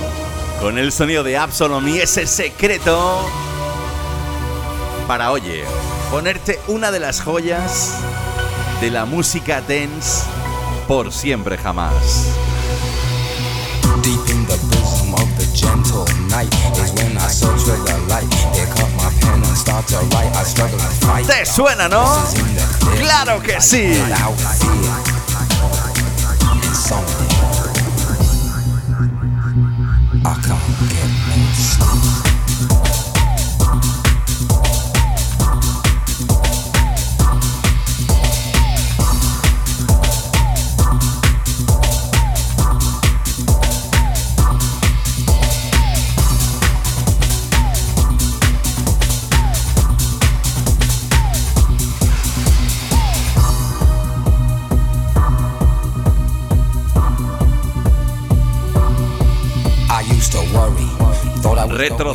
Con 0.61 0.79
el 0.79 0.93
sonido 0.93 1.25
de 1.25 1.37
Absalom 1.37 1.89
y 1.89 1.99
ese 1.99 2.29
secreto. 2.29 3.29
Para, 5.09 5.33
oye, 5.33 5.65
ponerte 6.13 6.61
una 6.69 6.93
de 6.93 7.01
las 7.01 7.21
joyas 7.21 7.97
de 8.81 8.93
la 8.93 9.05
música 9.05 9.61
dance 9.63 10.23
por 10.87 11.13
siempre 11.13 11.59
jamás. 11.59 11.93
Deep 14.05 14.21
in 14.29 14.47
the 14.47 14.57
bosom 14.69 15.13
of 15.15 15.29
the 15.37 15.47
gentle 15.53 16.05
night 16.29 16.55
is 16.79 16.93
when 16.93 17.17
I 17.17 17.29
search 17.29 17.61
for 17.63 17.77
the 17.85 17.99
light. 18.09 18.31
Pick 18.55 18.71
up 18.81 18.91
my 18.97 19.11
pen 19.21 19.43
and 19.43 19.57
start 19.57 19.89
to 19.89 19.97
write. 20.15 20.31
I 20.37 20.45
struggle 20.45 20.79
to 20.79 21.07
fight. 21.07 21.27
¿Te 21.27 21.45
suena, 21.45 21.89
no? 21.89 22.07
¡Claro 22.97 23.43
que 23.43 23.61
sí! 23.61 23.93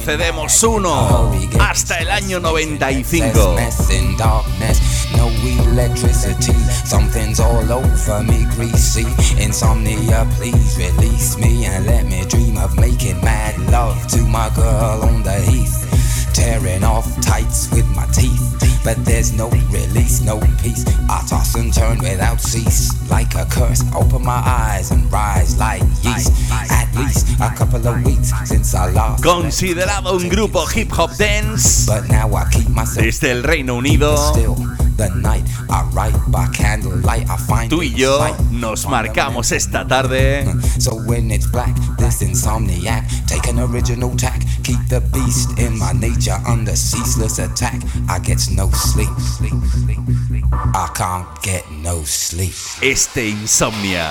Retrocedemos 0.06 0.62
uno 0.62 1.32
hasta 1.60 1.98
el 1.98 2.12
año 2.12 2.40
95. 2.40 3.56
darkness. 4.20 5.08
no 5.18 5.30
electricity. 5.72 6.54
Something's 6.86 7.40
all 7.40 7.72
over 7.72 8.22
me, 8.22 8.46
greasy. 8.56 9.08
Insomnia, 9.42 10.28
please 10.38 10.78
release 10.78 11.40
me 11.40 11.66
and 11.66 11.88
let 11.88 12.06
me 12.06 12.24
dream 12.26 12.56
of 12.60 12.78
making 12.78 13.20
mad 13.22 13.58
love 13.72 13.98
to 14.10 14.22
my 14.28 14.48
girl 14.56 15.02
on 15.02 15.24
the 15.24 15.42
heath. 15.50 16.32
Tearing 16.36 16.84
off 16.84 17.10
tights 17.22 17.72
with 17.72 17.88
my 17.96 18.06
teeth. 18.14 18.45
But 18.86 19.04
there's 19.04 19.34
no 19.34 19.50
release, 19.74 20.22
no 20.22 20.40
peace. 20.62 20.86
I 21.10 21.26
toss 21.28 21.56
and 21.56 21.74
turn 21.74 21.98
without 21.98 22.40
cease. 22.40 22.94
Like 23.10 23.34
a 23.34 23.44
curse, 23.46 23.82
open 23.96 24.24
my 24.24 24.38
eyes 24.46 24.92
and 24.92 25.12
rise 25.12 25.58
like 25.58 25.82
yeast. 26.04 26.32
At 26.70 26.94
least 26.96 27.28
a 27.42 27.50
couple 27.58 27.82
of 27.88 28.06
weeks 28.06 28.32
since 28.46 28.76
I 28.76 28.92
lost. 28.92 29.24
Considerado 29.24 30.14
un 30.16 30.30
grupo 30.30 30.68
hip 30.68 30.92
hop 30.92 31.18
dance 31.18 31.88
But 31.88 32.08
now 32.10 32.32
I 32.36 32.48
keep 32.52 32.70
myself 32.70 33.04
desde 33.04 33.32
el 33.32 33.42
Reino 33.42 33.76
Unido, 33.78 34.16
still. 34.18 34.56
The 34.98 35.10
night 35.16 35.44
I 35.70 35.84
write 35.92 36.16
by 36.28 36.48
candlelight, 36.54 37.28
I 37.28 37.38
find 37.38 37.70
tú 37.70 37.82
y 37.82 37.92
yo 37.96 38.20
nos 38.52 38.86
marcamos 38.86 39.52
esta 39.52 39.86
tarde 39.86 40.46
So 40.80 40.96
when 41.06 41.32
it's 41.32 41.48
black, 41.48 41.76
this 41.98 42.22
insomniac, 42.22 43.04
take 43.26 43.50
an 43.50 43.60
original 43.60 44.16
tack. 44.16 44.45
Keep 44.66 44.88
the 44.90 45.00
beast 45.14 45.60
in 45.60 45.78
my 45.78 45.92
nature 45.92 46.42
under 46.48 46.76
ceaseless 46.76 47.38
attack. 47.38 47.80
I 48.10 48.18
get 48.18 48.50
no 48.52 48.72
sleep. 48.72 49.10
I 50.74 50.90
can't 50.96 51.44
get 51.44 51.70
no 51.70 52.02
sleep. 52.02 52.56
este 52.82 53.30
Insomnia. 53.30 54.10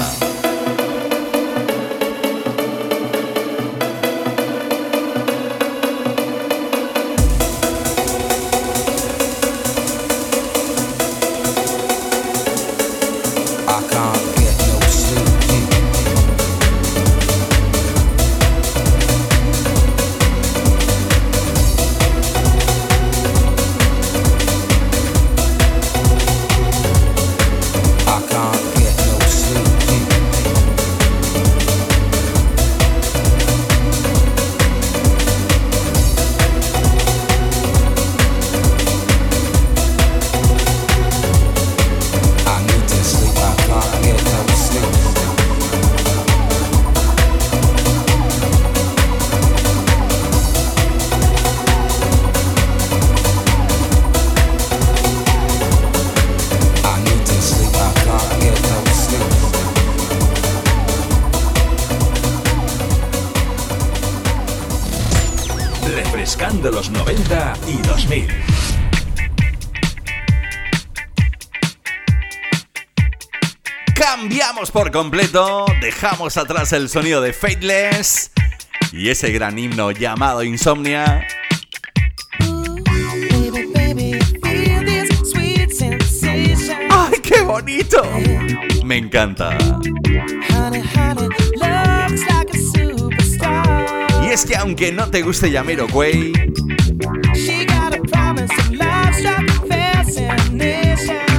I 13.66 13.88
can't 13.90 14.23
por 74.74 74.90
completo, 74.90 75.66
dejamos 75.80 76.36
atrás 76.36 76.72
el 76.72 76.88
sonido 76.88 77.20
de 77.20 77.32
Fateless 77.32 78.32
y 78.92 79.08
ese 79.08 79.30
gran 79.30 79.56
himno 79.56 79.92
llamado 79.92 80.42
Insomnia. 80.42 81.24
¡Ay, 86.90 87.20
qué 87.22 87.40
bonito! 87.42 88.02
Me 88.84 88.96
encanta. 88.96 89.56
Y 94.24 94.26
es 94.26 94.44
que 94.44 94.56
aunque 94.56 94.90
no 94.90 95.08
te 95.08 95.22
guste 95.22 95.52
Jamiroquai, 95.52 96.32
She 96.32 96.63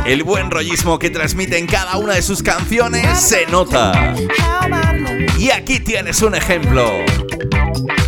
el 0.06 0.24
buen 0.24 0.52
rollismo 0.52 1.00
que 1.00 1.10
transmite 1.10 1.58
en 1.58 1.66
cada 1.66 1.98
una 1.98 2.14
de 2.14 2.22
sus 2.22 2.44
canciones 2.44 3.20
se 3.20 3.46
nota. 3.48 4.14
Y 5.40 5.50
aquí 5.50 5.80
tienes 5.80 6.22
un 6.22 6.36
ejemplo. 6.36 6.92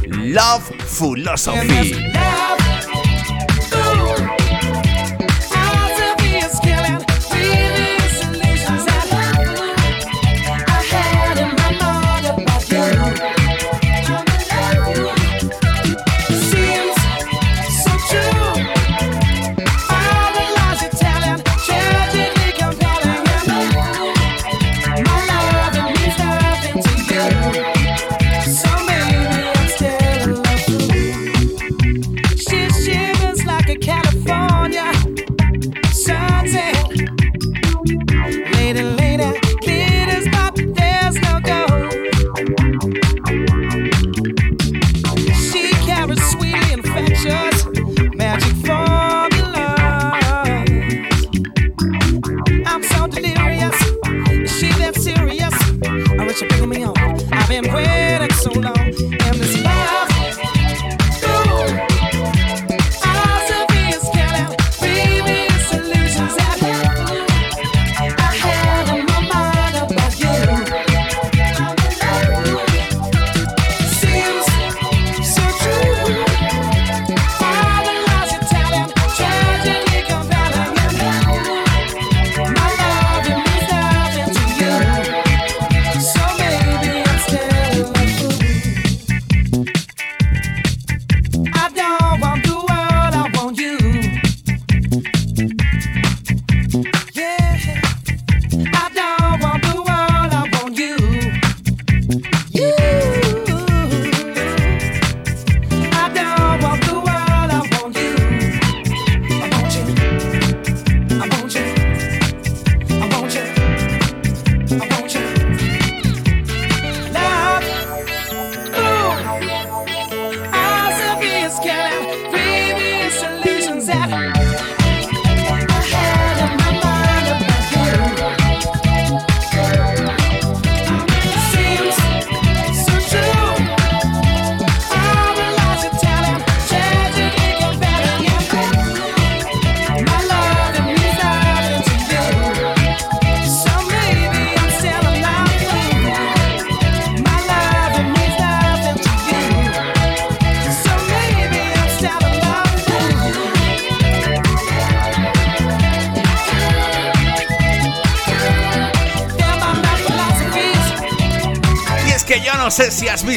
Love 0.07 0.71
Philosophy. 0.99 1.95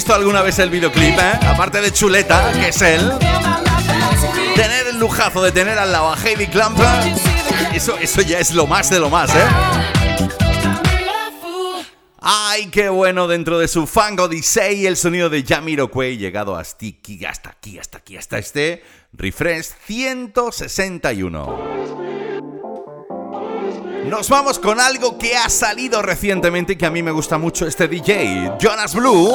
Visto 0.01 0.15
alguna 0.15 0.41
vez 0.41 0.59
el 0.59 0.71
videoclip, 0.71 1.19
¿eh? 1.19 1.39
Aparte 1.47 1.83
de 1.83 1.93
Chuleta, 1.93 2.53
que 2.55 2.69
es 2.69 2.81
él. 2.81 3.13
Tener 4.55 4.87
el 4.87 4.99
lujazo 4.99 5.43
de 5.43 5.53
tener 5.53 5.79
al 5.79 5.93
lado 5.93 6.11
a 6.11 6.17
Heidi 6.17 6.47
Klum, 6.47 6.75
eso, 7.75 7.99
eso 7.99 8.23
ya 8.23 8.39
es 8.39 8.53
lo 8.53 8.67
más 8.67 8.89
de 8.89 8.99
lo 8.99 9.11
más, 9.11 9.29
¿eh? 9.35 9.45
¡Ay, 12.19 12.71
qué 12.71 12.89
bueno! 12.89 13.29
Dentro 13.29 13.59
de 13.59 13.69
su 13.69 13.87
Fango 13.87 14.25
Odyssey, 14.25 14.87
el 14.87 14.97
sonido 14.97 15.29
de 15.29 15.43
Jamiroquai 15.43 16.17
llegado 16.17 16.57
hasta 16.57 16.87
aquí, 16.87 17.23
hasta 17.27 17.51
aquí, 17.51 17.79
hasta 17.79 17.99
aquí, 17.99 18.17
hasta 18.17 18.39
este 18.39 18.83
refresh 19.13 19.67
161. 19.87 21.80
Nos 24.11 24.29
vamos 24.29 24.59
con 24.59 24.81
algo 24.81 25.17
que 25.17 25.37
ha 25.37 25.49
salido 25.49 26.03
recientemente 26.03 26.73
y 26.73 26.77
que 26.77 26.85
a 26.85 26.91
mí 26.91 27.01
me 27.01 27.13
gusta 27.13 27.39
mucho 27.39 27.65
este 27.65 27.87
DJ, 27.87 28.57
Jonas 28.59 28.93
Blue, 28.93 29.31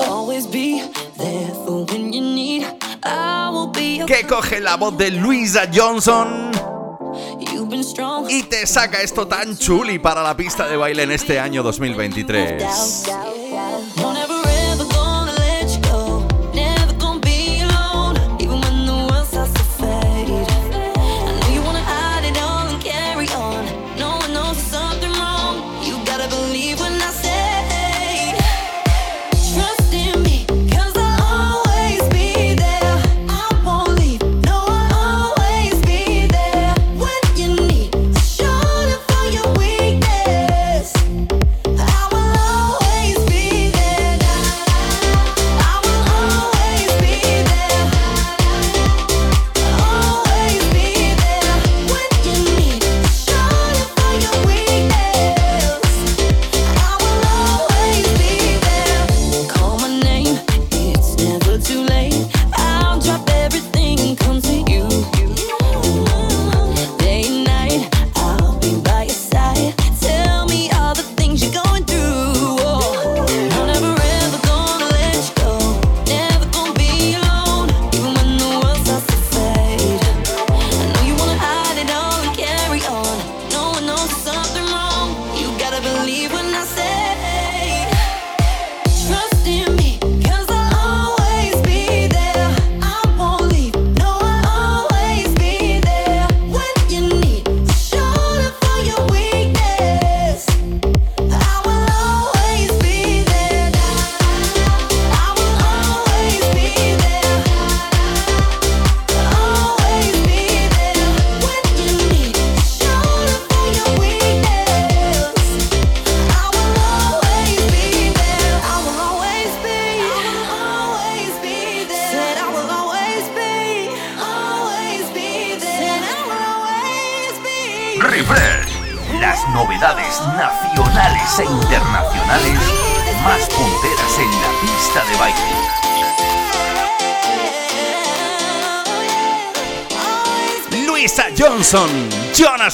que 4.06 4.28
coge 4.28 4.60
la 4.60 4.76
voz 4.76 4.98
de 4.98 5.12
Luisa 5.12 5.70
Johnson. 5.74 6.52
Y 8.28 8.44
te 8.44 8.68
saca 8.68 9.02
esto 9.02 9.26
tan 9.26 9.58
chuli 9.58 9.98
para 9.98 10.22
la 10.22 10.36
pista 10.36 10.68
de 10.68 10.76
baile 10.76 11.04
en 11.04 11.12
este 11.12 11.40
año 11.40 11.64
2023. 11.64 13.06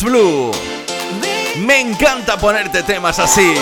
Blue. 0.03 0.51
Me 1.57 1.79
encanta 1.79 2.37
ponerte 2.37 2.81
temas 2.83 3.19
así. 3.19 3.53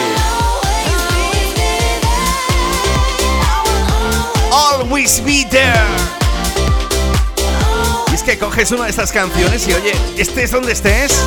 Always 4.52 5.24
be 5.24 5.46
there. 5.50 5.74
Y 8.12 8.16
es 8.16 8.24
que 8.24 8.38
coges 8.38 8.72
una 8.72 8.86
de 8.86 8.90
estas 8.90 9.12
canciones 9.12 9.68
y 9.68 9.74
oye, 9.74 9.94
estés 10.18 10.52
donde 10.52 10.72
estés, 10.72 11.20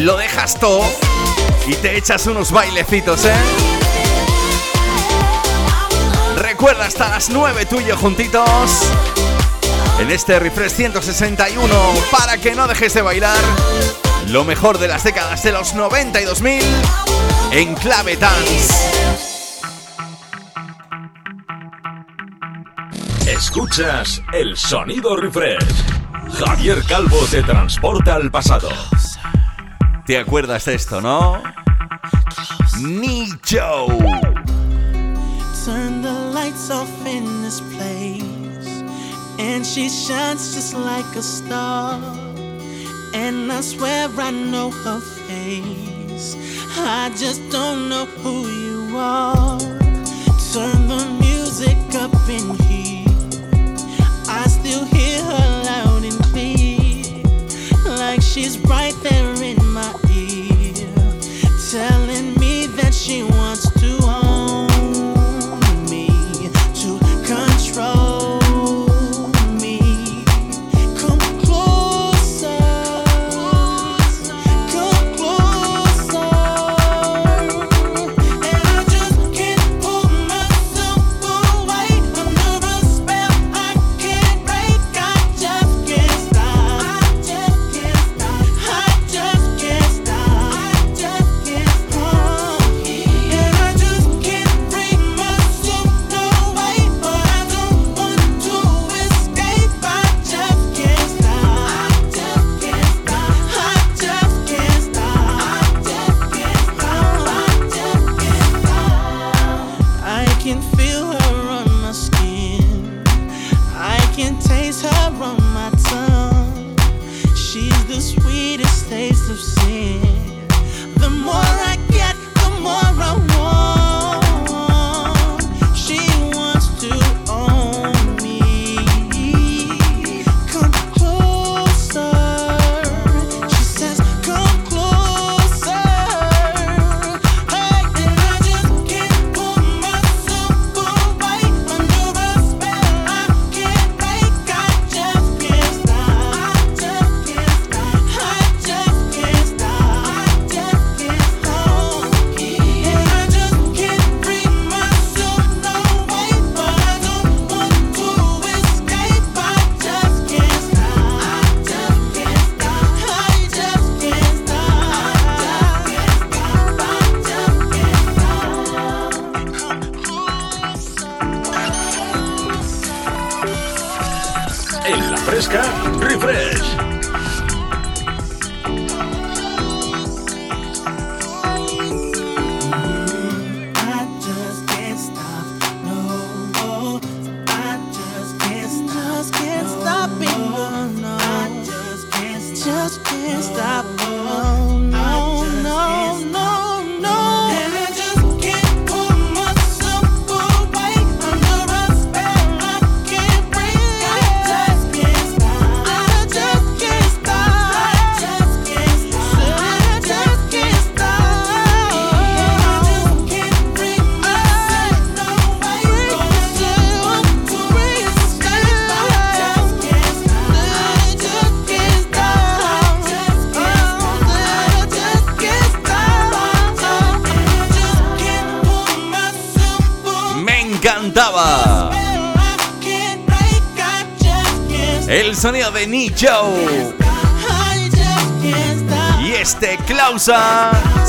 lo 0.00 0.16
dejas 0.16 0.58
todo 0.58 0.84
y 1.66 1.74
te 1.74 1.96
echas 1.96 2.26
unos 2.26 2.52
bailecitos, 2.52 3.24
¿eh? 3.24 3.34
Recuerda 6.36 6.86
hasta 6.86 7.08
las 7.08 7.28
9 7.30 7.66
tú 7.66 7.80
y 7.80 7.86
yo 7.86 7.96
juntitos 7.96 8.82
en 9.98 10.10
este 10.10 10.38
refresh 10.38 10.72
161 10.72 11.74
para 12.10 12.38
que 12.38 12.54
no 12.54 12.66
dejes 12.66 12.94
de 12.94 13.02
bailar 13.02 13.38
lo 14.28 14.44
mejor 14.44 14.78
de 14.78 14.88
las 14.88 15.04
décadas 15.04 15.42
de 15.42 15.52
los 15.52 15.74
90 15.74 16.20
y 16.20 16.24
2000 16.24 16.62
en 17.52 17.74
clave 17.74 18.16
dance. 18.16 18.74
Escuchas 23.26 24.22
el 24.32 24.56
sonido 24.56 25.16
refresh. 25.16 25.84
Javier 26.38 26.82
Calvo 26.88 27.18
te 27.30 27.42
transporta 27.42 28.14
al 28.14 28.30
pasado. 28.30 28.68
¿Te 30.06 30.18
acuerdas 30.18 30.64
de 30.66 30.74
esto, 30.74 31.00
no? 31.00 31.42
Nicho. 32.80 33.86
Turn 35.64 36.02
the 36.02 36.12
lights 36.32 36.70
off 36.70 36.88
in 37.04 37.42
this 37.42 37.60
place, 37.60 37.75
and 39.56 39.64
she 39.64 39.88
shines 39.88 40.54
just 40.54 40.74
like 40.74 41.16
a 41.16 41.22
star. 41.22 41.98
And 43.14 43.50
I 43.50 43.62
swear 43.62 44.06
I 44.18 44.30
know 44.30 44.70
her 44.70 45.00
face. 45.00 46.36
I 46.76 47.10
just 47.16 47.40
don't 47.50 47.88
know 47.88 48.04
who 48.04 48.48
you 48.48 48.98
are. 48.98 49.58
Turn 50.52 50.88
the 50.92 51.02
music 51.20 51.78
up 51.94 52.12
in 52.28 52.46
here. 52.66 53.06
I 54.28 54.44
still 54.46 54.84
hear 54.84 55.22
her 55.24 55.48
loud 55.68 56.04
and 56.04 56.20
clear, 56.28 57.22
like 57.96 58.20
she's 58.20 58.58
right 58.58 58.96
there 59.02 59.42
in 59.42 59.58
my 59.72 59.92
ear, 60.12 60.74
telling 61.70 62.05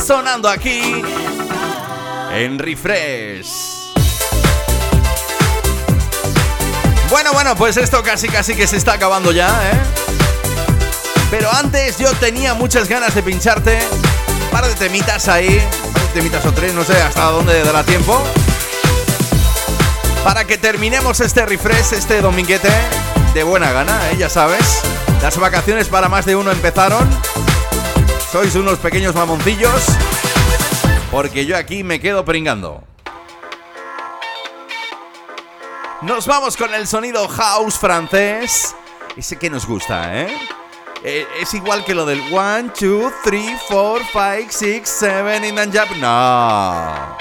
sonando 0.06 0.48
aquí 0.48 1.02
en 2.34 2.60
Refresh. 2.60 3.94
Bueno, 7.10 7.34
bueno, 7.34 7.56
pues 7.56 7.78
esto 7.78 8.04
casi 8.04 8.28
casi 8.28 8.54
que 8.54 8.68
se 8.68 8.78
está 8.78 8.94
acabando 8.94 9.32
ya, 9.32 9.48
¿eh? 9.48 9.80
Pero 11.32 11.52
antes 11.52 11.98
yo 11.98 12.14
tenía 12.14 12.54
muchas 12.54 12.88
ganas 12.88 13.16
de 13.16 13.24
pincharte 13.24 13.80
un 14.44 14.50
par 14.52 14.68
de 14.68 14.76
temitas 14.76 15.28
ahí, 15.28 15.66
un 15.86 15.94
par 15.94 16.04
de 16.04 16.10
temitas 16.10 16.46
o 16.46 16.52
tres, 16.52 16.74
no 16.76 16.84
sé 16.84 17.02
hasta 17.02 17.24
dónde 17.32 17.64
dará 17.64 17.84
tiempo. 17.84 18.22
Para 20.24 20.46
que 20.46 20.60
terminemos 20.60 21.22
este 21.22 21.44
refresh, 21.46 21.94
este 21.94 22.22
dominguete, 22.22 22.70
de 23.34 23.44
buena 23.44 23.72
gana, 23.72 24.12
¿eh? 24.12 24.18
ya 24.18 24.30
sabes. 24.30 24.82
Las 25.24 25.38
vacaciones 25.38 25.88
para 25.88 26.08
más 26.08 26.26
de 26.26 26.36
uno 26.36 26.52
empezaron. 26.52 27.08
Sois 28.38 28.54
unos 28.54 28.78
pequeños 28.78 29.16
mamoncillos. 29.16 29.84
Porque 31.10 31.48
yo 31.48 31.58
aquí 31.58 31.84
me 31.84 32.00
quedo 32.00 32.24
pringando. 32.24 32.84
Nos 36.04 36.28
vamos 36.28 36.56
con 36.56 36.72
el 36.76 36.86
sonido 36.86 37.28
house 37.30 37.80
francés. 37.80 38.76
Ese 39.16 39.40
que 39.40 39.50
nos 39.50 39.66
gusta, 39.66 40.22
¿eh? 40.22 40.38
Eh, 41.04 41.26
es 41.42 41.52
igual 41.56 41.84
que 41.84 41.96
lo 41.96 42.06
del 42.06 42.22
1, 42.32 42.74
2, 42.80 43.12
3, 43.24 43.60
4, 43.70 44.06
5, 44.14 44.52
6, 44.52 44.82
7 44.86 45.48
in 45.48 45.58
and 45.58 45.76
jump. 45.76 45.98
No. 45.98 47.18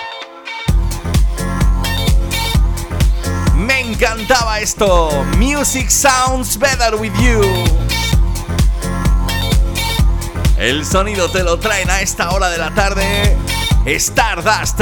Me 3.57 3.81
encantaba 3.81 4.61
esto. 4.61 5.25
Music 5.39 5.89
sounds 5.89 6.59
better 6.59 6.95
with 6.95 7.15
you. 7.19 7.86
El 10.59 10.87
sonido 10.87 11.31
te 11.31 11.43
lo 11.43 11.59
traen 11.59 11.91
a 11.91 12.01
esta 12.01 12.31
hora 12.31 12.49
de 12.49 12.59
la 12.59 12.75
tarde. 12.75 13.37
Stardust. 13.85 14.81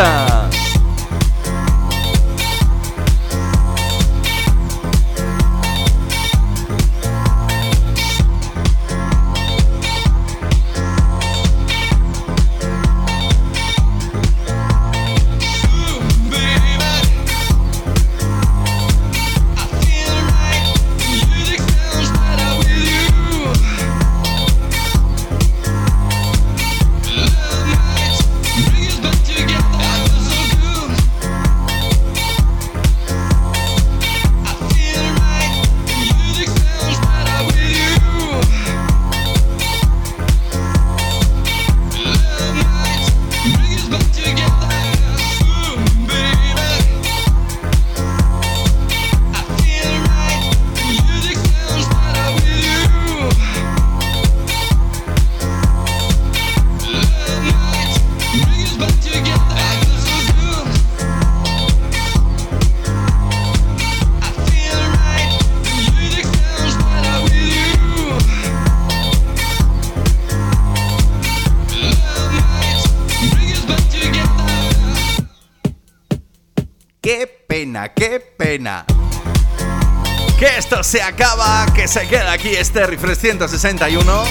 Se 80.94 81.02
acaba, 81.02 81.66
que 81.74 81.88
se 81.88 82.06
queda 82.06 82.30
aquí 82.30 82.50
este 82.50 82.86
Refresh 82.86 83.18
161. 83.18 84.24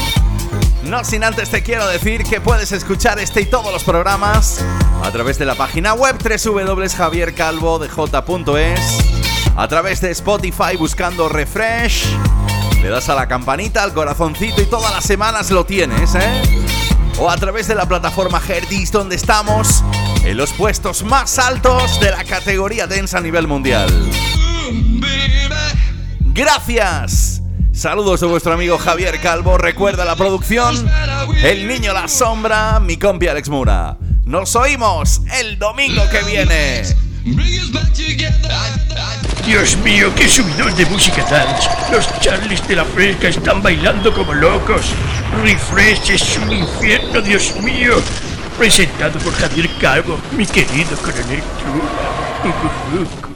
No 0.85 1.03
sin 1.03 1.26
antes 1.26 1.49
te 1.49 1.61
quiero 1.61 1.85
decir 1.88 2.23
que 2.23 2.40
puedes 2.40 2.72
escuchar 2.72 3.19
este 3.19 3.41
y 3.41 3.48
todos 3.48 3.73
los 3.73 3.84
programas 3.84 4.64
a 5.03 5.11
través 5.11 5.38
de 5.38 5.44
la 5.44 5.56
página 5.56 5.94
web 5.94 6.15
www.javiercalvodej.es, 6.18 8.98
a 9.57 9.68
través 9.68 9.99
de 9.99 10.11
Spotify 10.11 10.77
buscando 10.80 11.27
Refresh, 11.27 12.06
le 12.81 12.88
das 12.88 13.10
a 13.10 13.15
la 13.15 13.27
campanita, 13.27 13.84
al 13.84 13.91
corazoncito 13.91 14.61
y 14.61 14.65
todas 14.65 14.94
las 14.94 15.03
semanas 15.03 15.52
lo 15.52 15.65
tienes, 15.65 16.15
¿eh? 16.15 16.41
O 17.19 17.30
a 17.30 17.35
través 17.35 17.68
de 17.68 17.76
la 17.76 17.90
plataforma 17.90 18.41
Herdis 18.48 18.90
donde 18.90 19.18
estamos 19.18 19.84
en 20.23 20.38
los 20.38 20.53
puestos 20.53 21.03
más 21.03 21.40
altos 21.40 21.99
de 21.99 22.11
la 22.11 22.23
categoría 22.23 22.88
densa 22.88 23.18
a 23.18 23.22
nivel 23.22 23.49
mundial. 23.49 23.91
Gracias. 26.34 27.41
Saludos 27.72 28.22
de 28.22 28.27
vuestro 28.27 28.53
amigo 28.53 28.77
Javier 28.80 29.19
Calvo. 29.22 29.57
Recuerda 29.57 30.03
la 30.03 30.15
producción. 30.15 30.89
El 31.43 31.68
niño 31.68 31.93
la 31.93 32.07
sombra, 32.07 32.80
mi 32.80 32.97
compi 32.97 33.27
Alex 33.27 33.49
Mura. 33.49 33.97
Nos 34.26 34.55
oímos 34.55 35.22
el 35.39 35.60
domingo 35.60 36.01
que 36.10 36.23
viene. 36.23 36.84
Dios 39.45 39.77
mío, 39.77 40.11
qué 40.15 40.27
subidón 40.27 40.76
de 40.76 40.85
música 40.88 41.23
dance. 41.30 41.69
Los 41.91 42.07
Charlies 42.19 42.68
de 42.68 42.77
la 42.77 42.85
Fresca 42.85 43.27
están 43.27 43.61
bailando 43.61 44.11
como 44.14 44.34
locos. 44.34 44.88
Refresh 45.43 46.11
es 46.11 46.38
un 46.38 46.51
infierno, 46.51 47.22
Dios 47.22 47.53
mío. 47.61 47.95
Presentado 48.57 49.19
por 49.19 49.34
Javier 49.34 49.69
Calvo, 49.80 50.18
mi 50.35 50.45
querido 50.45 50.97
coronel 50.97 51.43
Trula. 51.60 53.32